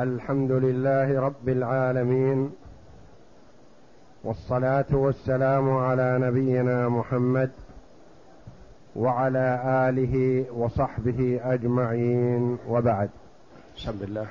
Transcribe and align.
الحمد 0.00 0.52
لله 0.52 1.20
رب 1.20 1.48
العالمين 1.48 2.50
والصلاة 4.24 4.86
والسلام 4.92 5.70
على 5.70 6.18
نبينا 6.20 6.88
محمد 6.88 7.50
وعلى 8.96 9.60
آله 9.88 10.44
وصحبه 10.56 11.40
أجمعين 11.42 12.58
وبعد. 12.68 13.10
بسم 13.76 13.98
الله 14.02 14.26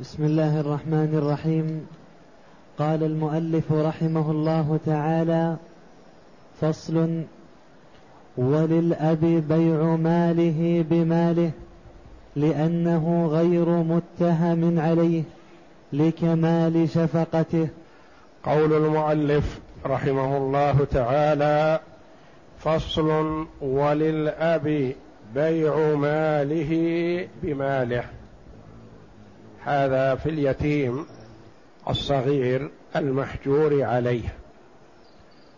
بسم 0.00 0.24
الله 0.24 0.60
الرحمن 0.60 1.14
الرحيم. 1.14 1.86
قال 2.78 3.02
المؤلف 3.04 3.72
رحمه 3.72 4.30
الله 4.30 4.78
تعالى 4.86 5.56
فصل 6.60 7.24
وللأب 8.36 9.24
بيع 9.48 9.96
ماله 9.96 10.84
بماله. 10.90 11.50
لأنه 12.36 13.26
غير 13.26 13.68
متهم 13.68 14.80
عليه 14.80 15.22
لكمال 15.92 16.88
شفقته. 16.88 17.68
قول 18.44 18.72
المؤلف 18.72 19.60
رحمه 19.86 20.36
الله 20.36 20.84
تعالى 20.84 21.80
فصل 22.58 23.46
وللأب 23.60 24.92
بيع 25.34 25.94
ماله 25.94 27.28
بماله. 27.42 28.04
هذا 29.64 30.14
في 30.14 30.28
اليتيم 30.28 31.06
الصغير 31.88 32.70
المحجور 32.96 33.82
عليه. 33.84 34.34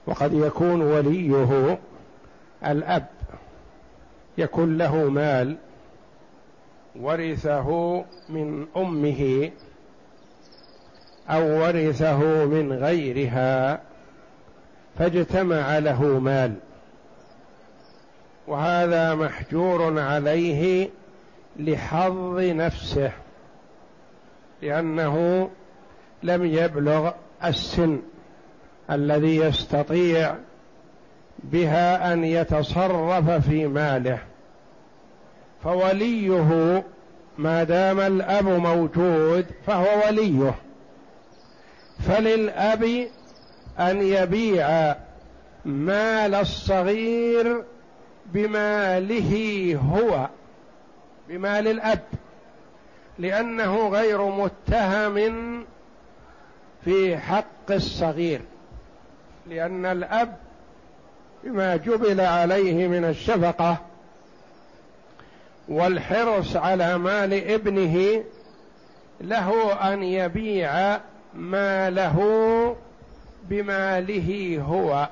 وقد 0.07 0.33
يكون 0.33 0.83
وليه 0.83 1.79
الأب 2.67 3.07
يكون 4.39 4.79
له 4.79 4.97
مال 4.97 5.57
ورثه 7.01 8.05
من 8.29 8.67
أمه 8.77 9.51
أو 11.29 11.61
ورثه 11.63 12.45
من 12.45 12.73
غيرها 12.73 13.81
فاجتمع 14.99 15.79
له 15.79 16.03
مال. 16.19 16.55
وهذا 18.47 19.15
محجور 19.15 20.01
عليه 20.01 20.91
لحظ 21.57 22.39
نفسه 22.39 23.13
لأنه 24.63 25.49
لم 26.23 26.45
يبلغ 26.45 27.11
السن 27.45 28.03
الذي 28.91 29.37
يستطيع 29.37 30.35
بها 31.39 32.13
أن 32.13 32.25
يتصرف 32.25 33.31
في 33.31 33.67
ماله. 33.67 34.19
فوليه 35.65 36.85
ما 37.39 37.65
دام 37.65 38.01
الأب 38.01 38.45
موجود 38.49 39.47
فهو 39.67 39.87
وليه. 40.07 40.55
فللأب 42.07 43.09
أن 43.79 44.03
يبيع 44.03 44.97
مال 45.65 46.35
الصغير 46.35 47.65
بماله 48.27 49.75
هو 49.93 50.29
بمال 51.29 51.69
الأب 51.69 52.03
لأنه 53.19 53.89
غير 53.89 54.23
متهم 54.23 55.65
في 56.85 57.17
حق 57.19 57.71
الصغير 57.71 58.41
لأن 59.47 59.87
الأب 59.87 60.37
بما 61.45 61.77
جبل 61.77 62.21
عليه 62.21 62.89
من 62.89 63.05
الشفقة 63.05 63.92
والحرص 65.69 66.57
على 66.57 66.99
مال 66.99 67.51
ابنه 67.51 68.25
له 69.21 69.73
أن 69.93 70.03
يبيع 70.03 71.01
ماله 71.35 72.77
بماله 73.49 74.59
هو. 74.69 75.09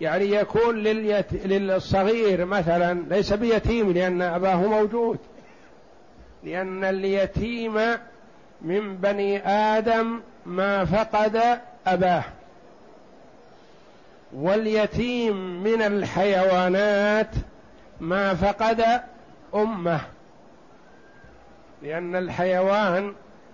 يعني 0.00 0.30
يكون 0.30 0.76
لليت... 0.76 1.46
للصغير 1.46 2.44
مثلا 2.44 3.04
ليس 3.08 3.32
بيتيم 3.32 3.92
لأن 3.92 4.22
أباه 4.22 4.56
موجود. 4.56 5.18
لأن 6.44 6.84
اليتيم 6.84 7.74
من 8.62 8.96
بني 8.96 9.48
آدم 9.48 10.20
ما 10.46 10.84
فقد 10.84 11.60
أباه. 11.86 12.24
واليتيم 14.32 15.62
من 15.62 15.82
الحيوانات 15.82 17.30
ما 18.00 18.34
فقد 18.34 19.00
أمة 19.54 20.00
لأن 21.82 22.16
الحيوان 22.16 23.12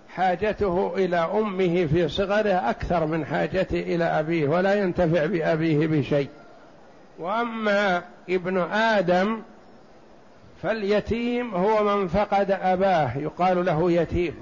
حاجته 0.09 0.93
إلى 0.95 1.17
أمه 1.17 1.85
في 1.85 2.07
صغره 2.07 2.69
أكثر 2.69 3.05
من 3.05 3.25
حاجته 3.25 3.79
إلى 3.79 4.03
أبيه 4.03 4.47
ولا 4.47 4.73
ينتفع 4.73 5.25
بأبيه 5.25 5.87
بشيء. 5.87 6.29
وأما 7.19 8.03
ابن 8.29 8.57
آدم 8.71 9.41
فاليتيم 10.63 11.55
هو 11.55 11.97
من 11.97 12.07
فقد 12.07 12.51
أباه 12.51 13.17
يقال 13.17 13.65
له 13.65 13.91
يتيم. 13.91 14.35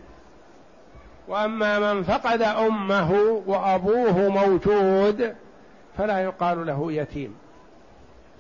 وأما 1.28 1.94
من 1.94 2.04
فقد 2.04 2.42
أمه 2.42 3.12
وأبوه 3.46 4.30
موجود 4.30 5.36
فلا 5.98 6.20
يقال 6.20 6.66
له 6.66 6.92
يتيم. 6.92 7.36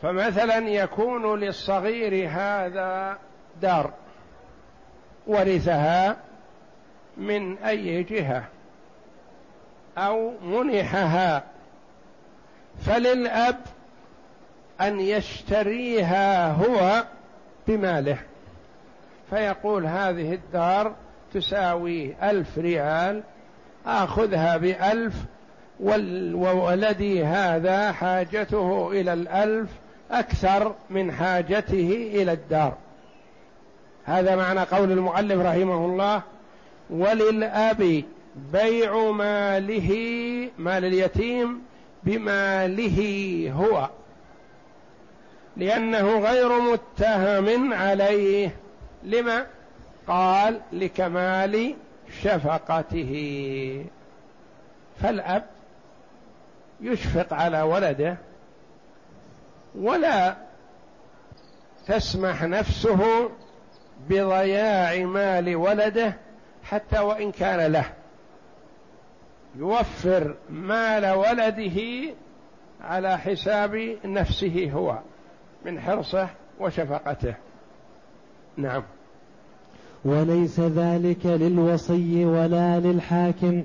فمثلا 0.01 0.57
يكون 0.57 1.39
للصغير 1.39 2.29
هذا 2.29 3.17
دار 3.61 3.93
ورثها 5.27 6.17
من 7.17 7.57
أي 7.57 8.03
جهة 8.03 8.43
أو 9.97 10.33
منحها 10.41 11.43
فللأب 12.85 13.59
أن 14.81 14.99
يشتريها 14.99 16.51
هو 16.51 17.03
بماله. 17.67 18.17
فيقول 19.29 19.85
هذه 19.85 20.33
الدار 20.33 20.95
تساوي 21.33 22.15
ألف 22.23 22.57
ريال 22.57 23.23
آخذها 23.85 24.57
بألف 24.57 25.13
وولدي 25.79 27.25
هذا 27.25 27.91
حاجته 27.91 28.91
إلى 28.91 29.13
الألف 29.13 29.69
أكثر 30.11 30.75
من 30.89 31.11
حاجته 31.11 32.09
إلى 32.13 32.31
الدار. 32.31 32.77
هذا 34.05 34.35
معنى 34.35 34.59
قول 34.59 34.91
المؤلف 34.91 35.41
رحمه 35.41 35.85
الله 35.85 36.21
وللأب 36.89 38.03
بيع 38.53 39.11
ماله 39.11 39.89
مال 40.57 40.85
اليتيم 40.85 41.61
بماله 42.03 42.99
هو 43.55 43.89
لأنه 45.57 46.19
غير 46.19 46.59
متهم 46.59 47.73
عليه. 47.73 48.55
لما؟ 49.03 49.45
قال 50.07 50.59
لكمال 50.73 51.75
شفقته. 52.21 53.85
فالأب 55.01 55.45
يشفق 56.81 57.33
على 57.33 57.61
ولده 57.61 58.17
ولا 59.79 60.35
تسمح 61.87 62.43
نفسه 62.43 63.29
بضياع 64.09 65.05
مال 65.05 65.55
ولده 65.55 66.17
حتى 66.63 66.99
وإن 66.99 67.31
كان 67.31 67.71
له. 67.71 67.85
يوفر 69.55 70.35
مال 70.49 71.11
ولده 71.11 71.81
على 72.81 73.17
حساب 73.17 73.97
نفسه 74.05 74.71
هو 74.73 74.99
من 75.65 75.79
حرصه 75.79 76.29
وشفقته. 76.59 77.35
نعم. 78.57 78.83
وليس 80.05 80.59
ذلك 80.59 81.25
للوصي 81.25 82.25
ولا 82.25 82.79
للحاكم 82.79 83.63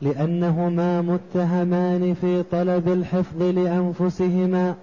لأنهما 0.00 1.02
متهمان 1.02 2.14
في 2.14 2.42
طلب 2.42 2.88
الحفظ 2.88 3.42
لأنفسهما. 3.42 4.74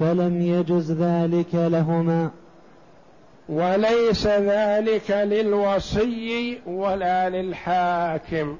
فلم 0.00 0.42
يجز 0.42 0.92
ذلك 0.92 1.54
لهما. 1.54 2.30
وليس 3.48 4.26
ذلك 4.26 5.10
للوصي 5.10 6.60
ولا 6.66 7.30
للحاكم. 7.30 8.58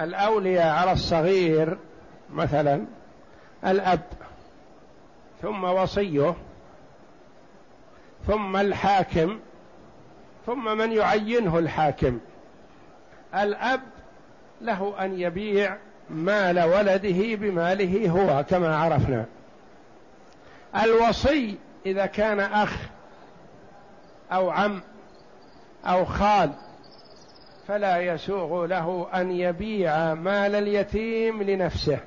الأولياء 0.00 0.68
على 0.68 0.92
الصغير 0.92 1.78
مثلا 2.32 2.84
الأب 3.66 4.00
ثم 5.42 5.64
وصيه 5.64 6.34
ثم 8.26 8.56
الحاكم 8.56 9.38
ثم 10.46 10.78
من 10.78 10.92
يعينه 10.92 11.58
الحاكم. 11.58 12.18
الأب 13.34 13.80
له 14.60 15.04
أن 15.04 15.20
يبيع 15.20 15.76
مال 16.10 16.60
ولده 16.60 17.36
بماله 17.36 18.10
هو 18.10 18.44
كما 18.44 18.76
عرفنا. 18.76 19.26
الوصي 20.76 21.56
إذا 21.86 22.06
كان 22.06 22.40
أخ 22.40 22.76
أو 24.32 24.50
عم 24.50 24.82
أو 25.84 26.04
خال 26.04 26.50
فلا 27.68 27.98
يسوغ 27.98 28.66
له 28.66 29.06
أن 29.14 29.30
يبيع 29.30 30.14
مال 30.14 30.54
اليتيم 30.54 31.42
لنفسه. 31.42 31.98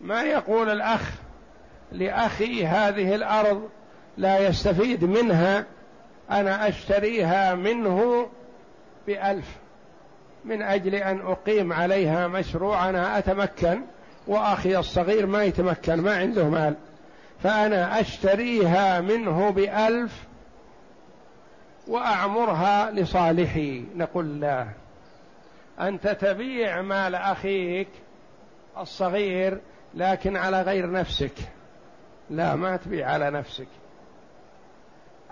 ما 0.00 0.22
يقول 0.22 0.70
الأخ 0.70 1.12
لأخي 1.92 2.66
هذه 2.66 3.14
الأرض 3.14 3.68
لا 4.16 4.38
يستفيد 4.38 5.04
منها 5.04 5.64
أنا 6.30 6.68
أشتريها 6.68 7.54
منه 7.54 8.28
بألف 9.06 9.56
من 10.44 10.62
أجل 10.62 10.94
أن 10.94 11.20
أقيم 11.20 11.72
عليها 11.72 12.28
مشروع 12.28 12.88
أنا 12.88 13.18
أتمكن 13.18 13.80
وأخي 14.26 14.78
الصغير 14.78 15.26
ما 15.26 15.44
يتمكن 15.44 15.94
ما 15.94 16.16
عنده 16.16 16.48
مال. 16.48 16.74
فأنا 17.42 18.00
أشتريها 18.00 19.00
منه 19.00 19.50
بألف 19.50 20.24
وأعمرها 21.88 22.90
لصالحي. 22.90 23.84
نقول 23.96 24.40
لا. 24.40 24.66
أنت 25.80 26.08
تبيع 26.08 26.82
مال 26.82 27.14
أخيك 27.14 27.88
الصغير 28.78 29.60
لكن 29.94 30.36
على 30.36 30.62
غير 30.62 30.90
نفسك. 30.90 31.34
لا 32.30 32.56
ما 32.56 32.76
تبيع 32.76 33.10
على 33.10 33.30
نفسك. 33.30 33.68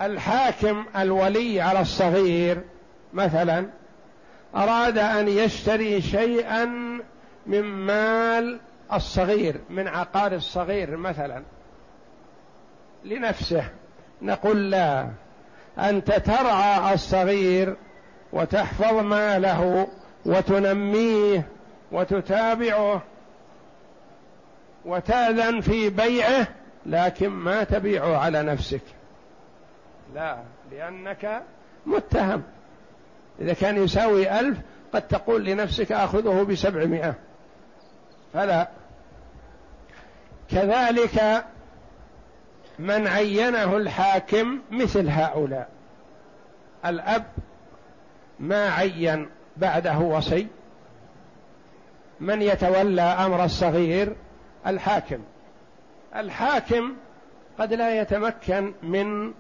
الحاكم 0.01 0.85
الولي 0.97 1.61
على 1.61 1.81
الصغير 1.81 2.63
مثلا 3.13 3.67
أراد 4.57 4.99
أن 4.99 5.29
يشتري 5.29 6.03
شيئا 6.03 6.65
من 7.47 7.63
مال 7.63 8.61
الصغير 8.93 9.61
من 9.71 9.89
عقار 9.89 10.33
الصغير 10.33 10.97
مثلا. 10.97 11.43
لنفسه. 13.05 13.65
نقول 14.23 14.71
لا 14.71 15.09
أنت 15.79 16.13
ترعى 16.13 16.95
الصغير 16.95 17.77
وتحفظ 18.33 18.95
ماله 18.95 19.89
وتنميه 20.27 21.49
وتتابعه 21.93 23.03
وتأذن 24.85 25.61
في 25.61 25.91
بيعه 25.91 26.49
لكن 26.87 27.29
ما 27.29 27.65
تبيعه 27.65 28.17
على 28.17 28.43
نفسك. 28.43 28.83
لا 30.15 30.39
لأنك 30.71 31.43
متهم. 31.87 32.43
إذا 33.41 33.53
كان 33.53 33.85
يساوي 33.85 34.41
ألف 34.41 34.59
قد 34.93 35.03
تقول 35.03 35.45
لنفسك 35.45 35.93
أخذه 35.93 36.43
بسبعمائة. 36.43 37.15
فلا. 38.35 38.69
كذلك 40.51 41.45
من 42.79 43.07
عينه 43.07 43.77
الحاكم 43.77 44.59
مثل 44.71 45.09
هؤلاء. 45.09 45.69
الأب 46.87 47.25
ما 48.41 48.69
عين 48.71 49.29
بعده 49.57 49.99
وصي. 49.99 50.47
من 52.21 52.43
يتولى 52.43 53.03
أمر 53.03 53.45
الصغير؟ 53.45 54.17
الحاكم. 54.67 55.19
الحاكم 56.17 56.93
قد 57.59 57.73
لا 57.73 58.01
يتمكن 58.01 58.73
من 58.83 59.33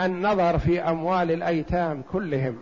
النظر 0.00 0.58
في 0.58 0.80
أموال 0.80 1.30
الأيتام 1.30 2.02
كلهم 2.12 2.58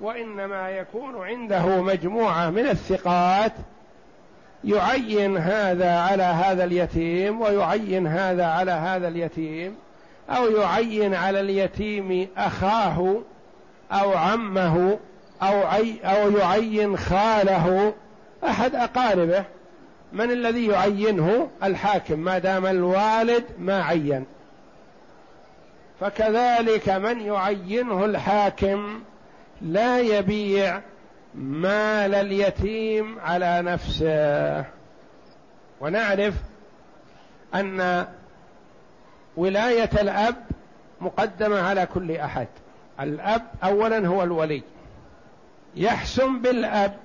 وإنما 0.00 0.70
يكون 0.70 1.26
عنده 1.26 1.82
مجموعة 1.82 2.50
من 2.50 2.66
الثقات 2.66 3.52
يعين 4.64 5.36
هذا 5.36 5.98
على 5.98 6.22
هذا 6.22 6.64
اليتيم 6.64 7.40
ويعين 7.40 8.06
هذا 8.06 8.46
على 8.46 8.72
هذا 8.72 9.08
اليتيم 9.08 9.74
أو 10.30 10.50
يعين 10.50 11.14
على 11.14 11.40
اليتيم 11.40 12.28
أخاه 12.36 13.20
أو 13.92 14.12
عمه 14.12 14.98
أو 15.42 15.62
أو 16.04 16.30
يعين 16.30 16.96
خاله. 16.96 17.94
أحد 18.44 18.74
أقاربه 18.74 19.44
من 20.12 20.30
الذي 20.30 20.66
يعينه؟ 20.66 21.48
الحاكم. 21.62 22.18
ما 22.18 22.38
دام 22.38 22.66
الوالد 22.66 23.44
ما 23.58 23.82
عين. 23.82 24.24
فكذلك 26.00 26.88
من 26.88 27.20
يعينه 27.20 28.04
الحاكم 28.04 29.00
لا 29.62 30.00
يبيع 30.00 30.80
مال 31.34 32.14
اليتيم 32.14 33.18
على 33.18 33.62
نفسه. 33.62 34.64
ونعرف 35.80 36.34
أن 37.54 38.06
ولاية 39.36 39.90
الأب 40.00 40.36
مقدمة 41.00 41.60
على 41.60 41.86
كل 41.86 42.16
أحد. 42.16 42.48
الأب 43.00 43.42
اولا 43.64 44.06
هو 44.06 44.22
الولي. 44.22 44.62
يحسن 45.76 46.42
بالأب 46.42 46.96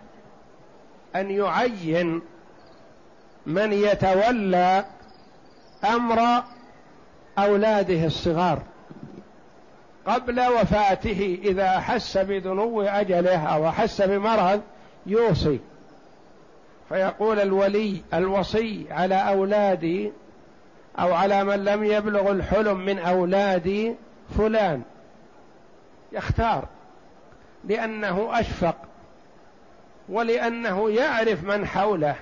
أن 1.15 1.31
يعين 1.31 2.21
من 3.45 3.73
يتولى 3.73 4.85
أمر 5.85 6.43
أولاده 7.39 8.05
الصغار. 8.05 8.61
قبل 10.05 10.39
وفاته 10.39 11.39
إذا 11.43 11.77
أحس 11.77 12.17
بدنو 12.17 12.81
أجله 12.81 13.37
أو 13.37 13.69
أحس 13.69 14.01
بمرض 14.01 14.61
يوصي. 15.05 15.59
فيقول 16.89 17.39
الولي 17.39 18.01
الوصي 18.13 18.85
على 18.91 19.15
أولادي 19.15 20.11
أو 20.99 21.13
على 21.13 21.43
من 21.43 21.63
لم 21.63 21.83
يبلغ 21.83 22.31
الحلم 22.31 22.85
من 22.85 22.99
أولادي 22.99 23.95
فلان. 24.37 24.81
يختار 26.11 26.67
لأنه 27.63 28.39
أشفق 28.39 28.75
ولأنه 30.09 30.89
يعرف 30.89 31.43
من 31.43 31.67
حوله. 31.67 32.15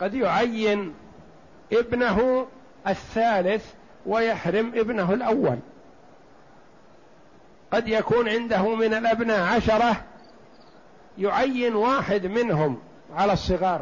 قد 0.00 0.14
يعين 0.14 0.94
ابنه 1.72 2.46
الثالث 2.88 3.72
ويحرم 4.06 4.72
ابنه 4.74 5.12
الأول. 5.12 5.58
قد 7.74 7.88
يكون 7.88 8.28
عنده 8.28 8.74
من 8.74 8.94
الأبناء 8.94 9.40
عشرة 9.40 9.96
يعين 11.18 11.74
واحد 11.74 12.26
منهم 12.26 12.78
على 13.16 13.32
الصغار 13.32 13.80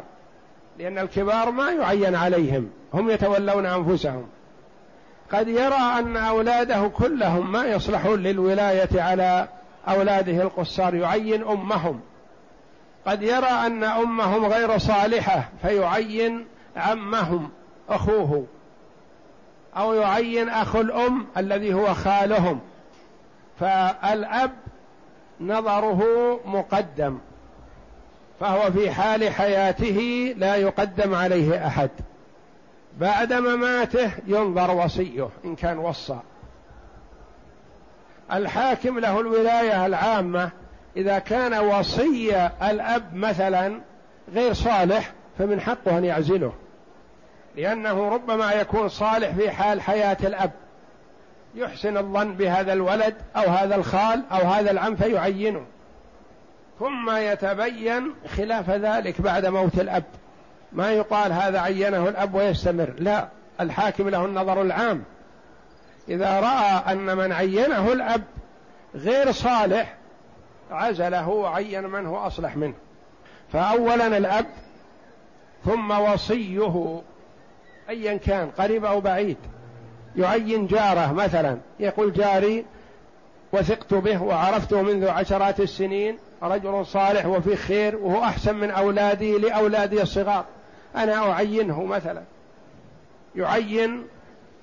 لأن 0.79 0.97
الكبار 0.97 1.51
ما 1.51 1.71
يعين 1.71 2.15
عليهم 2.15 2.69
هم 2.93 3.09
يتولون 3.09 3.65
أنفسهم. 3.65 4.27
قد 5.31 5.47
يرى 5.47 5.75
أن 5.99 6.17
أولاده 6.17 6.87
كلهم 6.87 7.51
ما 7.51 7.65
يصلحون 7.65 8.23
للولاية 8.23 9.01
على 9.01 9.47
أولاده 9.87 10.41
القصار 10.41 10.95
يعين 10.95 11.43
أمهم. 11.43 11.99
قد 13.07 13.23
يرى 13.23 13.47
أن 13.47 13.83
أمهم 13.83 14.45
غير 14.45 14.77
صالحة 14.77 15.49
فيعين 15.61 16.45
عمهم 16.77 17.49
أخوه 17.89 18.45
أو 19.77 19.93
يعين 19.93 20.49
أخو 20.49 20.81
الأم 20.81 21.25
الذي 21.37 21.73
هو 21.73 21.93
خالهم. 21.93 22.59
فالأب 23.63 24.51
نظره 25.41 26.03
مقدم 26.45 27.19
فهو 28.39 28.71
في 28.71 28.91
حال 28.91 29.29
حياته 29.29 30.33
لا 30.37 30.55
يقدم 30.55 31.15
عليه 31.15 31.67
أحد. 31.67 31.89
بعد 32.97 33.33
مماته 33.33 34.11
ينظر 34.27 34.71
وصيه 34.71 35.29
إن 35.45 35.55
كان 35.55 35.77
وصى. 35.77 36.19
الحاكم 38.33 38.99
له 38.99 39.19
الولاية 39.19 39.85
العامة 39.85 40.49
إذا 40.97 41.19
كان 41.19 41.53
وصي 41.53 42.47
الأب 42.63 43.15
مثلا 43.15 43.81
غير 44.33 44.53
صالح 44.53 45.11
فمن 45.39 45.61
حقه 45.61 45.97
أن 45.97 46.05
يعزله 46.05 46.53
لأنه 47.55 48.09
ربما 48.09 48.51
يكون 48.51 48.89
صالح 48.89 49.29
في 49.29 49.51
حال 49.51 49.81
حياة 49.81 50.17
الأب. 50.23 50.51
يحسن 51.55 51.97
الظن 51.97 52.33
بهذا 52.33 52.73
الولد 52.73 53.15
أو 53.35 53.49
هذا 53.49 53.75
الخال 53.75 54.23
أو 54.31 54.47
هذا 54.47 54.71
العم 54.71 54.95
فيعينه. 54.95 55.65
ثم 56.79 57.15
يتبين 57.15 58.13
خلاف 58.37 58.69
ذلك 58.69 59.21
بعد 59.21 59.45
موت 59.45 59.79
الأب. 59.79 60.03
ما 60.71 60.91
يقال 60.91 61.33
هذا 61.33 61.59
عينه 61.59 62.09
الأب 62.09 62.33
ويستمر. 62.35 62.93
لا 62.97 63.27
الحاكم 63.61 64.09
له 64.09 64.25
النظر 64.25 64.61
العام. 64.61 65.03
إذا 66.09 66.39
رأى 66.39 66.93
أن 66.93 67.17
من 67.17 67.31
عينه 67.31 67.93
الأب 67.93 68.23
غير 68.95 69.31
صالح 69.31 69.95
عزله 70.71 71.29
وعين 71.29 71.83
من 71.83 72.05
هو 72.05 72.17
أصلح 72.17 72.57
منه. 72.57 72.73
فاولا 73.53 74.17
الأب 74.17 74.45
ثم 75.65 75.91
وصيه 75.91 77.01
ايا 77.89 78.17
كان 78.17 78.49
قريب 78.49 78.85
أو 78.85 79.01
بعيد. 79.01 79.37
يعين 80.17 80.67
جاره 80.67 81.13
مثلا 81.13 81.57
يقول 81.79 82.13
جاري 82.13 82.65
وثقت 83.53 83.93
به 83.93 84.23
وعرفته 84.23 84.81
منذ 84.81 85.07
عشرات 85.07 85.59
السنين 85.59 86.17
رجل 86.43 86.85
صالح 86.85 87.25
وفي 87.25 87.55
خير 87.55 87.95
وهو 87.95 88.23
أحسن 88.23 88.55
من 88.55 88.71
أولادي 88.71 89.37
لأولادي 89.37 90.01
الصغار. 90.01 90.45
أنا 90.95 91.31
أعينه 91.31 91.83
مثلا. 91.83 92.21
يعين 93.35 94.03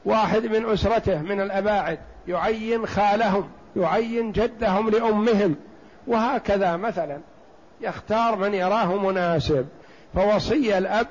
واحد 0.05 0.47
من 0.47 0.73
أسرته 0.73 1.23
من 1.23 1.41
الأباعد 1.41 1.99
يعين 2.29 2.87
خالهم 2.87 3.49
يعين 3.77 4.33
جدهم 4.33 4.91
لأمهم 4.91 5.57
وهكذا 6.07 6.77
مثلا. 6.77 7.19
يختار 7.81 8.37
من 8.37 8.55
يراه 8.55 8.97
مناسب. 8.97 9.67
فوصي 10.15 10.79
الأب 10.79 11.07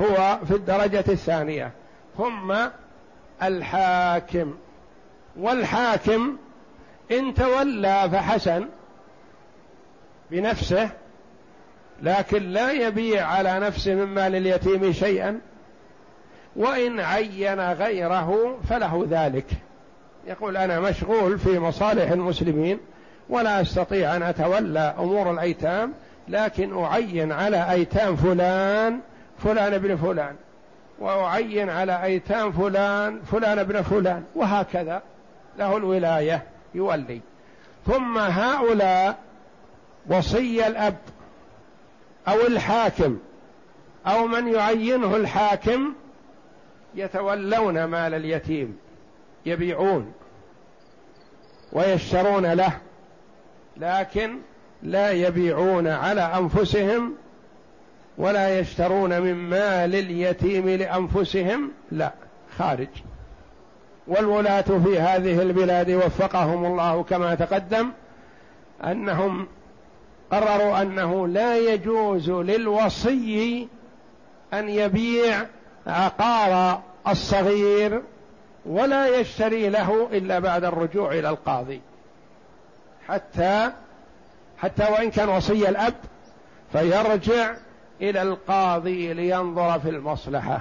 هو 0.00 0.38
في 0.48 0.54
الدرجة 0.54 1.04
الثانية. 1.08 1.72
ثم 2.18 2.54
الحاكم. 3.42 4.54
والحاكم 5.36 6.36
إن 7.10 7.34
تولى 7.34 8.08
فحسن 8.12 8.66
بنفسه 10.30 10.90
لكن 12.02 12.42
لا 12.42 12.72
يبيع 12.72 13.26
على 13.26 13.60
نفسه 13.60 13.94
من 13.94 14.04
مال 14.04 14.34
اليتيم 14.34 14.92
شيئا 14.92 15.40
وإن 16.56 17.00
عين 17.00 17.60
غيره 17.60 18.58
فله 18.68 19.06
ذلك. 19.10 19.46
يقول 20.26 20.56
أنا 20.56 20.80
مشغول 20.80 21.38
في 21.38 21.58
مصالح 21.58 22.10
المسلمين 22.10 22.78
ولا 23.28 23.60
أستطيع 23.60 24.16
أن 24.16 24.22
أتولى 24.22 24.94
أمور 24.98 25.30
الأيتام 25.30 25.92
لكن 26.28 26.78
أعين 26.78 27.32
على 27.32 27.70
أيتام 27.70 28.16
فلان 28.16 29.00
فلان 29.38 29.74
ابن 29.74 29.96
فلان. 29.96 30.34
وأعين 31.02 31.70
على 31.70 32.02
أيتام 32.02 32.52
فلان 32.52 33.20
فلان 33.20 33.58
ابن 33.58 33.82
فلان 33.82 34.24
وهكذا. 34.34 35.02
له 35.58 35.76
الولاية 35.76 36.42
يولي. 36.74 37.20
ثم 37.86 38.18
هؤلاء 38.18 39.18
وصي 40.06 40.66
الأب 40.66 40.98
أو 42.28 42.40
الحاكم 42.46 43.18
أو 44.06 44.26
من 44.26 44.48
يعينه 44.48 45.16
الحاكم 45.16 45.94
يتولون 46.94 47.84
مال 47.84 48.14
اليتيم 48.14 48.78
يبيعون 49.46 50.12
ويشترون 51.72 52.52
له 52.52 52.72
لكن 53.76 54.38
لا 54.82 55.10
يبيعون 55.10 55.88
على 55.88 56.20
أنفسهم 56.20 57.14
ولا 58.18 58.58
يشترون 58.58 59.20
من 59.20 59.34
مال 59.34 59.94
اليتيم 59.94 60.68
لأنفسهم 60.68 61.70
لا 61.92 62.12
خارج. 62.58 62.88
والولاة 64.06 64.60
في 64.60 65.00
هذه 65.00 65.42
البلاد 65.42 65.90
وفقهم 65.90 66.64
الله 66.64 67.02
كما 67.02 67.34
تقدم 67.34 67.90
أنهم 68.84 69.46
قرروا 70.30 70.82
أنه 70.82 71.28
لا 71.28 71.56
يجوز 71.56 72.30
للوصي 72.30 73.68
أن 74.52 74.68
يبيع 74.68 75.46
عقار 75.86 76.80
الصغير 77.08 78.02
ولا 78.66 79.20
يشتري 79.20 79.68
له 79.68 80.08
إلا 80.12 80.38
بعد 80.38 80.64
الرجوع 80.64 81.12
إلى 81.12 81.28
القاضي. 81.28 81.80
حتى 83.08 83.72
حتى 84.58 84.84
وإن 84.92 85.10
كان 85.10 85.28
وصي 85.28 85.68
الأب 85.68 85.94
فيرجع 86.72 87.54
إلى 88.00 88.22
القاضي 88.22 89.12
لينظر 89.12 89.80
في 89.80 89.88
المصلحة. 89.88 90.60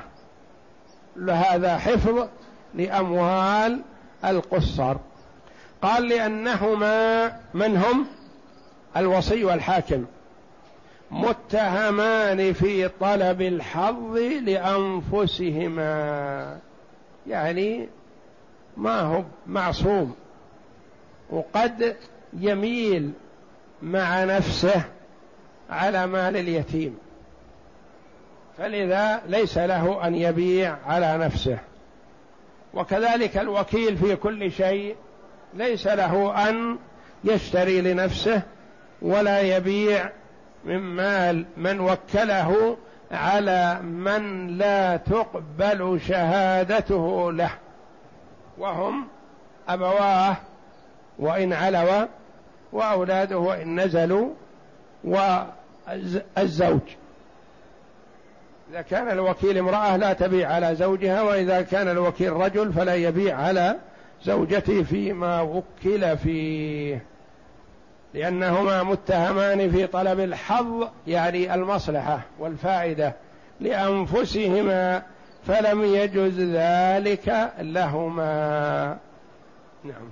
لهذا 1.15 1.77
حفظ 1.77 2.27
لأموال 2.75 3.81
القصر. 4.25 4.95
قال 5.81 6.09
لأنهما 6.09 7.27
من 7.53 7.77
هم؟ 7.77 8.07
الوصي 8.97 9.43
والحاكم. 9.43 10.05
متهمان 11.11 12.53
في 12.53 12.87
طلب 12.87 13.41
الحظ 13.41 14.17
لأنفسهما. 14.43 15.81
يعني 17.27 17.89
ما 18.77 18.99
هو 18.99 19.23
معصوم. 19.47 20.15
وقد 21.29 21.95
يميل 22.33 23.11
مع 23.81 24.23
نفسه 24.23 24.83
على 25.69 26.07
مال 26.07 26.37
اليتيم. 26.37 26.97
فلذا 28.57 29.21
ليس 29.27 29.57
له 29.57 30.07
أن 30.07 30.15
يبيع 30.15 30.77
على 30.87 31.17
نفسه. 31.17 31.57
وكذلك 32.73 33.37
الوكيل 33.37 33.97
في 33.97 34.15
كل 34.15 34.51
شيء 34.51 34.95
ليس 35.53 35.87
له 35.87 36.49
أن 36.49 36.77
يشتري 37.23 37.81
لنفسه 37.81 38.41
ولا 39.01 39.41
يبيع 39.41 40.09
من 40.65 40.77
مال 40.77 41.45
من 41.57 41.79
وكله 41.79 42.77
على 43.11 43.79
من 43.81 44.47
لا 44.57 44.97
تقبل 44.97 45.99
شهادته 46.07 47.31
له. 47.31 47.51
وهم 48.57 49.07
أبواه 49.69 50.37
وإن 51.19 51.53
علوا 51.53 52.05
وأولاده 52.71 53.37
وإن 53.37 53.79
نزلوا 53.79 54.29
والزوج 55.03 56.81
إذا 58.71 58.81
كان 58.81 59.11
الوكيل 59.11 59.57
امرأة 59.57 59.97
لا 59.97 60.13
تبيع 60.13 60.53
على 60.53 60.75
زوجها 60.75 61.21
وإذا 61.21 61.61
كان 61.61 61.87
الوكيل 61.87 62.33
رجل 62.33 62.73
فلا 62.73 62.95
يبيع 62.95 63.37
على 63.37 63.75
زوجته 64.23 64.83
فيما 64.83 65.41
وكل 65.41 66.17
فيه. 66.17 67.05
لأنهما 68.13 68.83
متهمان 68.83 69.71
في 69.71 69.87
طلب 69.87 70.19
الحظ 70.19 70.87
يعني 71.07 71.53
المصلحة 71.53 72.21
والفائدة 72.39 73.13
لأنفسهما 73.59 75.03
فلم 75.47 75.83
يجز 75.83 76.39
ذلك 76.39 77.51
لهما. 77.59 78.97
نعم. 79.83 80.09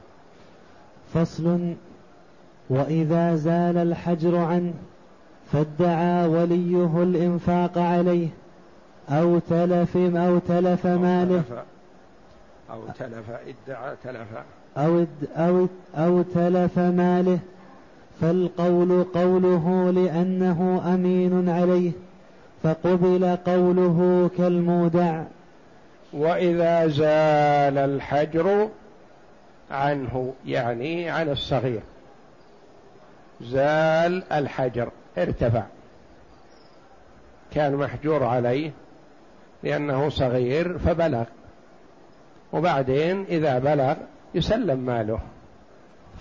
فصل 1.14 1.76
وإذا 2.70 3.36
زال 3.36 3.78
الحجر 3.78 4.38
عنه 4.38 4.74
فادعى 5.52 6.28
وليه 6.28 7.04
الإنفاق 7.04 7.78
عليه. 7.78 8.28
أو 9.10 9.40
تلف 9.40 9.98
أو 9.98 10.40
تلف 10.40 10.86
ماله. 10.86 11.44
أو 12.72 12.82
تلف 13.00 13.30
ادعى 13.30 13.96
تلف. 14.04 14.28
أو 14.78 15.06
أو 15.36 15.68
أو 15.96 16.22
تلف 16.22 16.80
ماله. 16.80 17.40
فالقول 18.22 19.04
قوله 19.04 19.92
لأنه 19.92 20.82
أمين 20.94 21.50
عليه 21.50 21.92
فقبل 22.64 23.38
قوله 23.46 24.30
كالمودع. 24.38 25.24
وإذا 26.14 26.88
زال 26.88 27.78
الحجر 27.78 28.70
عنه 29.72 30.34
يعني 30.46 31.10
عن 31.10 31.30
الصغير 31.30 31.82
زال 33.42 34.24
الحجر 34.34 34.90
ارتفع. 35.18 35.64
كان 37.54 37.76
محجور 37.76 38.24
عليه 38.24 38.72
لأنه 39.64 40.10
صغير 40.10 40.78
فبلغ. 40.78 41.24
وبعدين 42.54 43.26
إذا 43.30 43.60
بلغ 43.60 43.96
يسلم 44.36 44.80
ماله. 44.80 45.20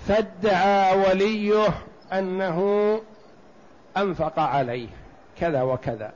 فادعى 0.08 0.98
وليه 0.98 1.68
أنه 2.12 3.00
أنفق 3.96 4.38
عليه 4.38 4.88
كذا 5.40 5.62
وكذا. 5.62 6.12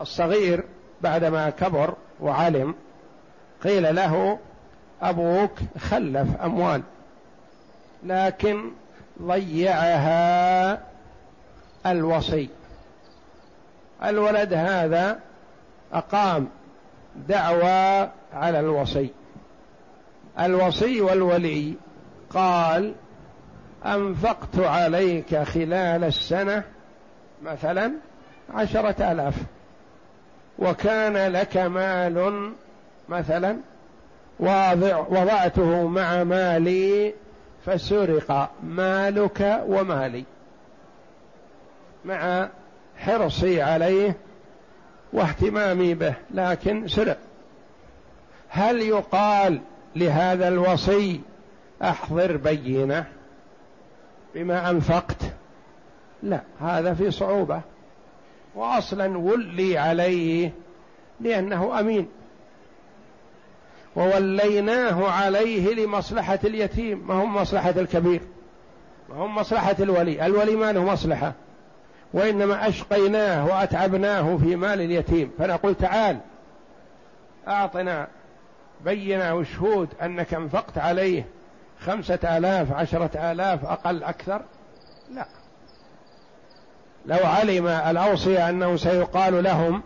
الصغير 0.00 0.64
بعدما 1.00 1.50
كبر 1.50 1.94
وعلم 2.20 2.74
قيل 3.64 3.94
له 3.94 4.38
أبوك 5.02 5.58
خلف 5.78 6.40
أموال. 6.44 6.82
لكن 8.04 8.70
ضيعها 9.22 10.82
الوصي. 11.86 12.48
الولد 14.04 14.52
هذا 14.52 15.20
أقام 15.92 16.48
دعوى 17.28 18.10
على 18.32 18.60
الوصي. 18.60 19.10
الوصي 20.40 21.00
والولي 21.00 21.74
قال 22.30 22.94
أنفقت 23.86 24.58
عليك 24.58 25.36
خلال 25.36 26.04
السنة 26.04 26.62
مثلا 27.42 27.92
عشرة 28.54 29.12
آلاف 29.12 29.34
وكان 30.58 31.32
لك 31.32 31.56
مال 31.56 32.52
مثلا 33.08 33.56
وضعته 34.40 35.86
مع 35.86 36.24
مالي 36.24 37.14
فسرق 37.66 38.50
مالك 38.62 39.62
ومالي 39.66 40.24
مع 42.04 42.48
حرصي 42.98 43.62
عليه 43.62 44.16
واهتمامي 45.12 45.94
به 45.94 46.14
لكن 46.30 46.88
سرق. 46.88 47.18
هل 48.48 48.80
يقال 48.80 49.60
لهذا 49.96 50.48
الوصي 50.48 51.20
أحضر 51.82 52.36
بينة 52.36 53.06
بما 54.34 54.70
أنفقت؟ 54.70 55.22
لا 56.22 56.40
هذا 56.60 56.94
في 56.94 57.10
صعوبة. 57.10 57.60
واصلا 58.54 59.18
ولي 59.18 59.78
عليه 59.78 60.52
لأنه 61.20 61.80
أمين. 61.80 62.08
ووليناه 63.96 65.10
عليه 65.10 65.74
لمصلحة 65.74 66.38
اليتيم. 66.44 67.08
ما 67.08 67.14
هم 67.14 67.34
مصلحة 67.34 67.74
الكبير؟ 67.76 68.20
ما 69.08 69.16
هم 69.16 69.34
مصلحة 69.34 69.76
الولي؟ 69.80 70.26
الولي 70.26 70.56
ما 70.56 70.72
له 70.72 70.84
مصلحة. 70.84 71.32
وإنما 72.12 72.68
أشقيناه 72.68 73.46
وأتعبناه 73.46 74.36
في 74.36 74.56
مال 74.56 74.80
اليتيم. 74.80 75.30
فنقول 75.38 75.74
تعال 75.74 76.18
أعطنا 77.48 78.08
بينا 78.84 79.32
وشهود 79.32 79.88
أنك 80.02 80.34
انفقت 80.34 80.78
عليه 80.78 81.26
خمسة 81.80 82.18
آلاف 82.38 82.72
عشرة 82.72 83.32
آلاف 83.32 83.64
أقل 83.64 84.04
أكثر. 84.04 84.42
لا. 85.10 85.26
لو 87.06 87.26
علم 87.26 87.66
الأوصية 87.66 88.48
أنه 88.48 88.76
سيقال 88.76 89.44
لهم 89.44 89.82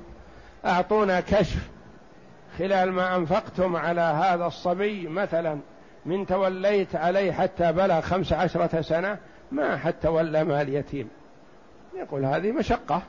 أعطونا 0.65 1.21
كشف 1.21 1.69
خلال 2.59 2.93
ما 2.93 3.17
أنفقتم 3.17 3.77
على 3.77 4.01
هذا 4.01 4.47
الصبي 4.47 5.09
مثلا 5.09 5.59
من 6.07 6.27
توليت 6.27 6.97
عليه 6.97 7.33
حتى 7.33 7.73
بلغ 7.73 8.01
خمس 8.01 8.33
عشرة 8.33 8.81
سنة 8.81 9.19
ما 9.53 9.77
حتى 9.77 10.09
ولى 10.09 10.45
مال 10.45 10.75
يتيم. 10.75 11.09
يقول 11.95 12.25
هذه 12.25 12.53
مشقة. 12.53 13.03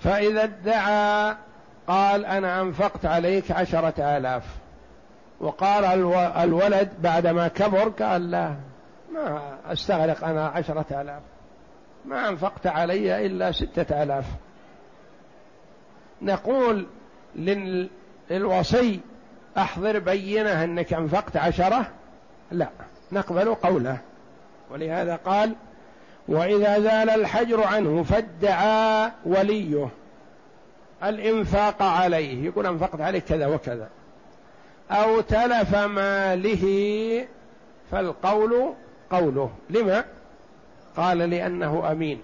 فإذا 0.00 0.44
ادعى 0.44 1.36
قال 1.86 2.26
أنا 2.26 2.60
أنفقت 2.60 3.06
عليك 3.06 3.50
عشرة 3.50 4.16
آلاف. 4.18 4.44
وقال 5.40 5.84
الولد 6.36 6.92
بعدما 7.02 7.48
كبر 7.48 7.88
قال 7.88 8.30
لا 8.30 8.54
ما 9.14 9.56
أستغرق 9.72 10.24
أنا 10.24 10.46
عشرة 10.48 11.00
آلاف. 11.00 11.22
ما 12.04 12.28
أنفقت 12.28 12.66
علي 12.66 13.26
إلا 13.26 13.52
ستة 13.52 14.02
آلاف. 14.02 14.24
نقول 16.22 16.86
للوصي 18.30 19.00
أحضر 19.58 19.98
بينة 19.98 20.64
أنك 20.64 20.92
أنفقت 20.92 21.36
عشرة؟ 21.36 21.86
لا 22.50 22.68
نقبل 23.12 23.54
قوله. 23.54 23.98
ولهذا 24.70 25.16
قال 25.16 25.54
وإذا 26.30 26.80
زال 26.80 27.10
الحجر 27.10 27.64
عنه 27.64 28.02
فادعى 28.02 29.10
وليه. 29.24 29.88
الإنفاق 31.04 31.82
عليه. 31.82 32.44
يقول 32.44 32.66
أنفقت 32.66 33.00
عليك 33.00 33.24
كذا 33.24 33.46
وكذا. 33.46 33.88
أو 34.90 35.20
تلف 35.20 35.76
ماله 35.76 37.26
فالقول 37.90 38.72
قوله. 39.10 39.50
لما؟ 39.70 40.04
قال 40.96 41.18
لأنه 41.18 41.92
أمين. 41.92 42.20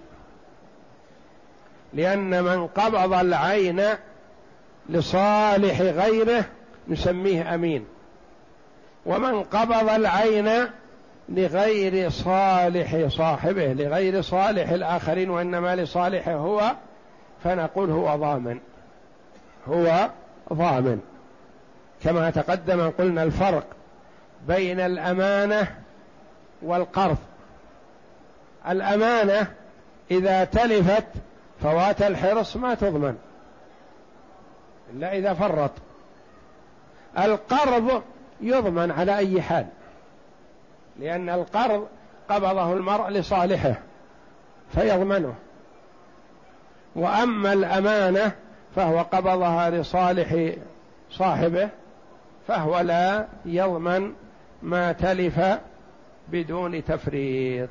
لأن 1.93 2.43
من 2.43 2.67
قبض 2.67 3.13
العين 3.13 3.83
لصالح 4.89 5.81
غيره 5.81 6.45
نسميه 6.87 7.55
أمين. 7.55 7.85
ومن 9.05 9.43
قبض 9.43 9.89
العين 9.89 10.69
لغير 11.29 12.09
صالح 12.09 13.07
صاحبه 13.07 13.73
لغير 13.73 14.21
صالح 14.21 14.69
الآخرين 14.69 15.29
وإنما 15.29 15.75
لصالحه 15.75 16.33
هو 16.33 16.71
فنقول 17.43 17.89
هو 17.89 18.15
ضامن. 18.15 18.59
هو 19.67 20.09
ضامن. 20.53 20.99
كما 22.03 22.29
تقدم 22.29 22.89
قلنا 22.89 23.23
الفرق 23.23 23.65
بين 24.47 24.79
الأمانة 24.79 25.67
والقرض. 26.61 27.17
الأمانة 28.69 29.47
إذا 30.11 30.43
تلفت 30.43 31.07
فوات 31.61 32.01
الحرص 32.01 32.57
ما 32.57 32.73
تضمن 32.73 33.17
إلا 34.93 35.17
إذا 35.17 35.33
فرط. 35.33 35.71
القرض 37.17 38.03
يضمن 38.41 38.91
على 38.91 39.17
أي 39.17 39.41
حال. 39.41 39.65
لأن 40.99 41.29
القرض 41.29 41.87
قبضه 42.29 42.73
المرء 42.73 43.09
لصالحه 43.09 43.75
فيضمنه. 44.75 45.35
وأما 46.95 47.53
الأمانة 47.53 48.31
فهو 48.75 48.99
قبضها 48.99 49.69
لصالح 49.69 50.53
صاحبه 51.11 51.69
فهو 52.47 52.79
لا 52.79 53.27
يضمن 53.45 54.13
ما 54.63 54.91
تلف 54.91 55.59
بدون 56.27 56.85
تفريط. 56.85 57.69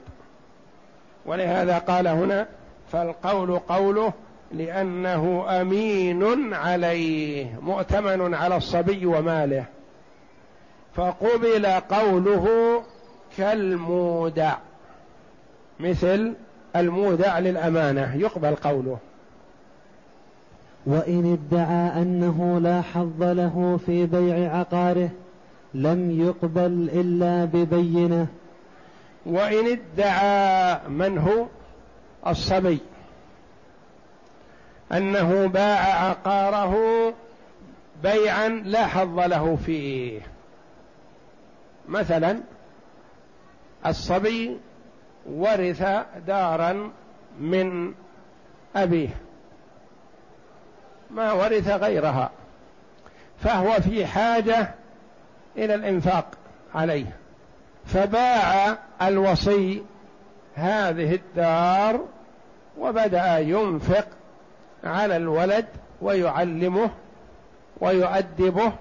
ولهذا 1.26 1.78
قال 1.78 2.08
هنا 2.08 2.46
فالقول 2.92 3.58
قوله 3.58 4.12
لأنه 4.52 5.46
أمين 5.48 6.54
عليه 6.54 7.58
مؤتمن 7.62 8.34
على 8.34 8.56
الصبي 8.56 9.06
وماله. 9.06 9.64
فقبل 10.94 11.66
قوله 11.66 12.82
كالمودع. 13.37 14.57
مثل 15.81 16.35
المودع 16.77 17.38
للأمانة 17.38 18.16
يقبل 18.16 18.55
قوله. 18.55 18.99
وإن 20.87 21.33
ادعى 21.33 22.03
أنه 22.03 22.61
لا 22.61 22.83
حظ 22.83 23.22
له 23.22 23.81
في 23.87 24.07
بيع 24.07 24.57
عقاره 24.59 25.11
لم 25.75 26.20
يقبل 26.20 26.90
إلا 26.92 27.44
ببينة. 27.44 28.27
وإن 29.27 29.79
ادعى 29.79 30.81
من 30.88 31.18
هو؟ 31.18 31.46
الصبي. 32.27 32.79
أنه 34.92 35.46
باع 35.46 36.09
عقاره 36.09 36.77
بيعا 38.03 38.49
لا 38.49 38.87
حظ 38.87 39.18
له 39.18 39.59
فيه. 39.66 40.20
مثلا 41.88 42.40
الصبي 43.87 44.59
ورث 45.27 45.83
دارا 46.27 46.90
من 47.40 47.94
أبيه 48.77 49.09
ما 51.11 51.33
ورث 51.33 51.68
غيرها 51.68 52.31
فهو 53.38 53.72
في 53.72 54.07
حاجة 54.07 54.75
إلى 55.57 55.75
الإنفاق 55.75 56.27
عليه 56.75 57.16
فباع 57.87 58.79
الوصي 59.03 59.83
هذه 60.55 61.14
الدار 61.14 62.01
وبدأ 62.79 63.38
ينفق 63.38 64.07
على 64.85 65.16
الولد 65.16 65.66
ويعلمه 66.03 66.90
ويؤدبه 67.81 68.72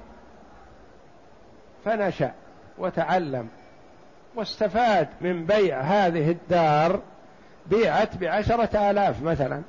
فنشأ 1.86 2.32
وتعلم. 2.78 3.48
واستفاد 4.36 5.08
من 5.21 5.45
بيع 5.45 5.82
هذه 5.82 6.32
الدار 6.32 7.00
بيعت 7.65 8.17
بعشرة 8.17 8.91
آلاف 8.91 9.24
مثلا. 9.24 9.62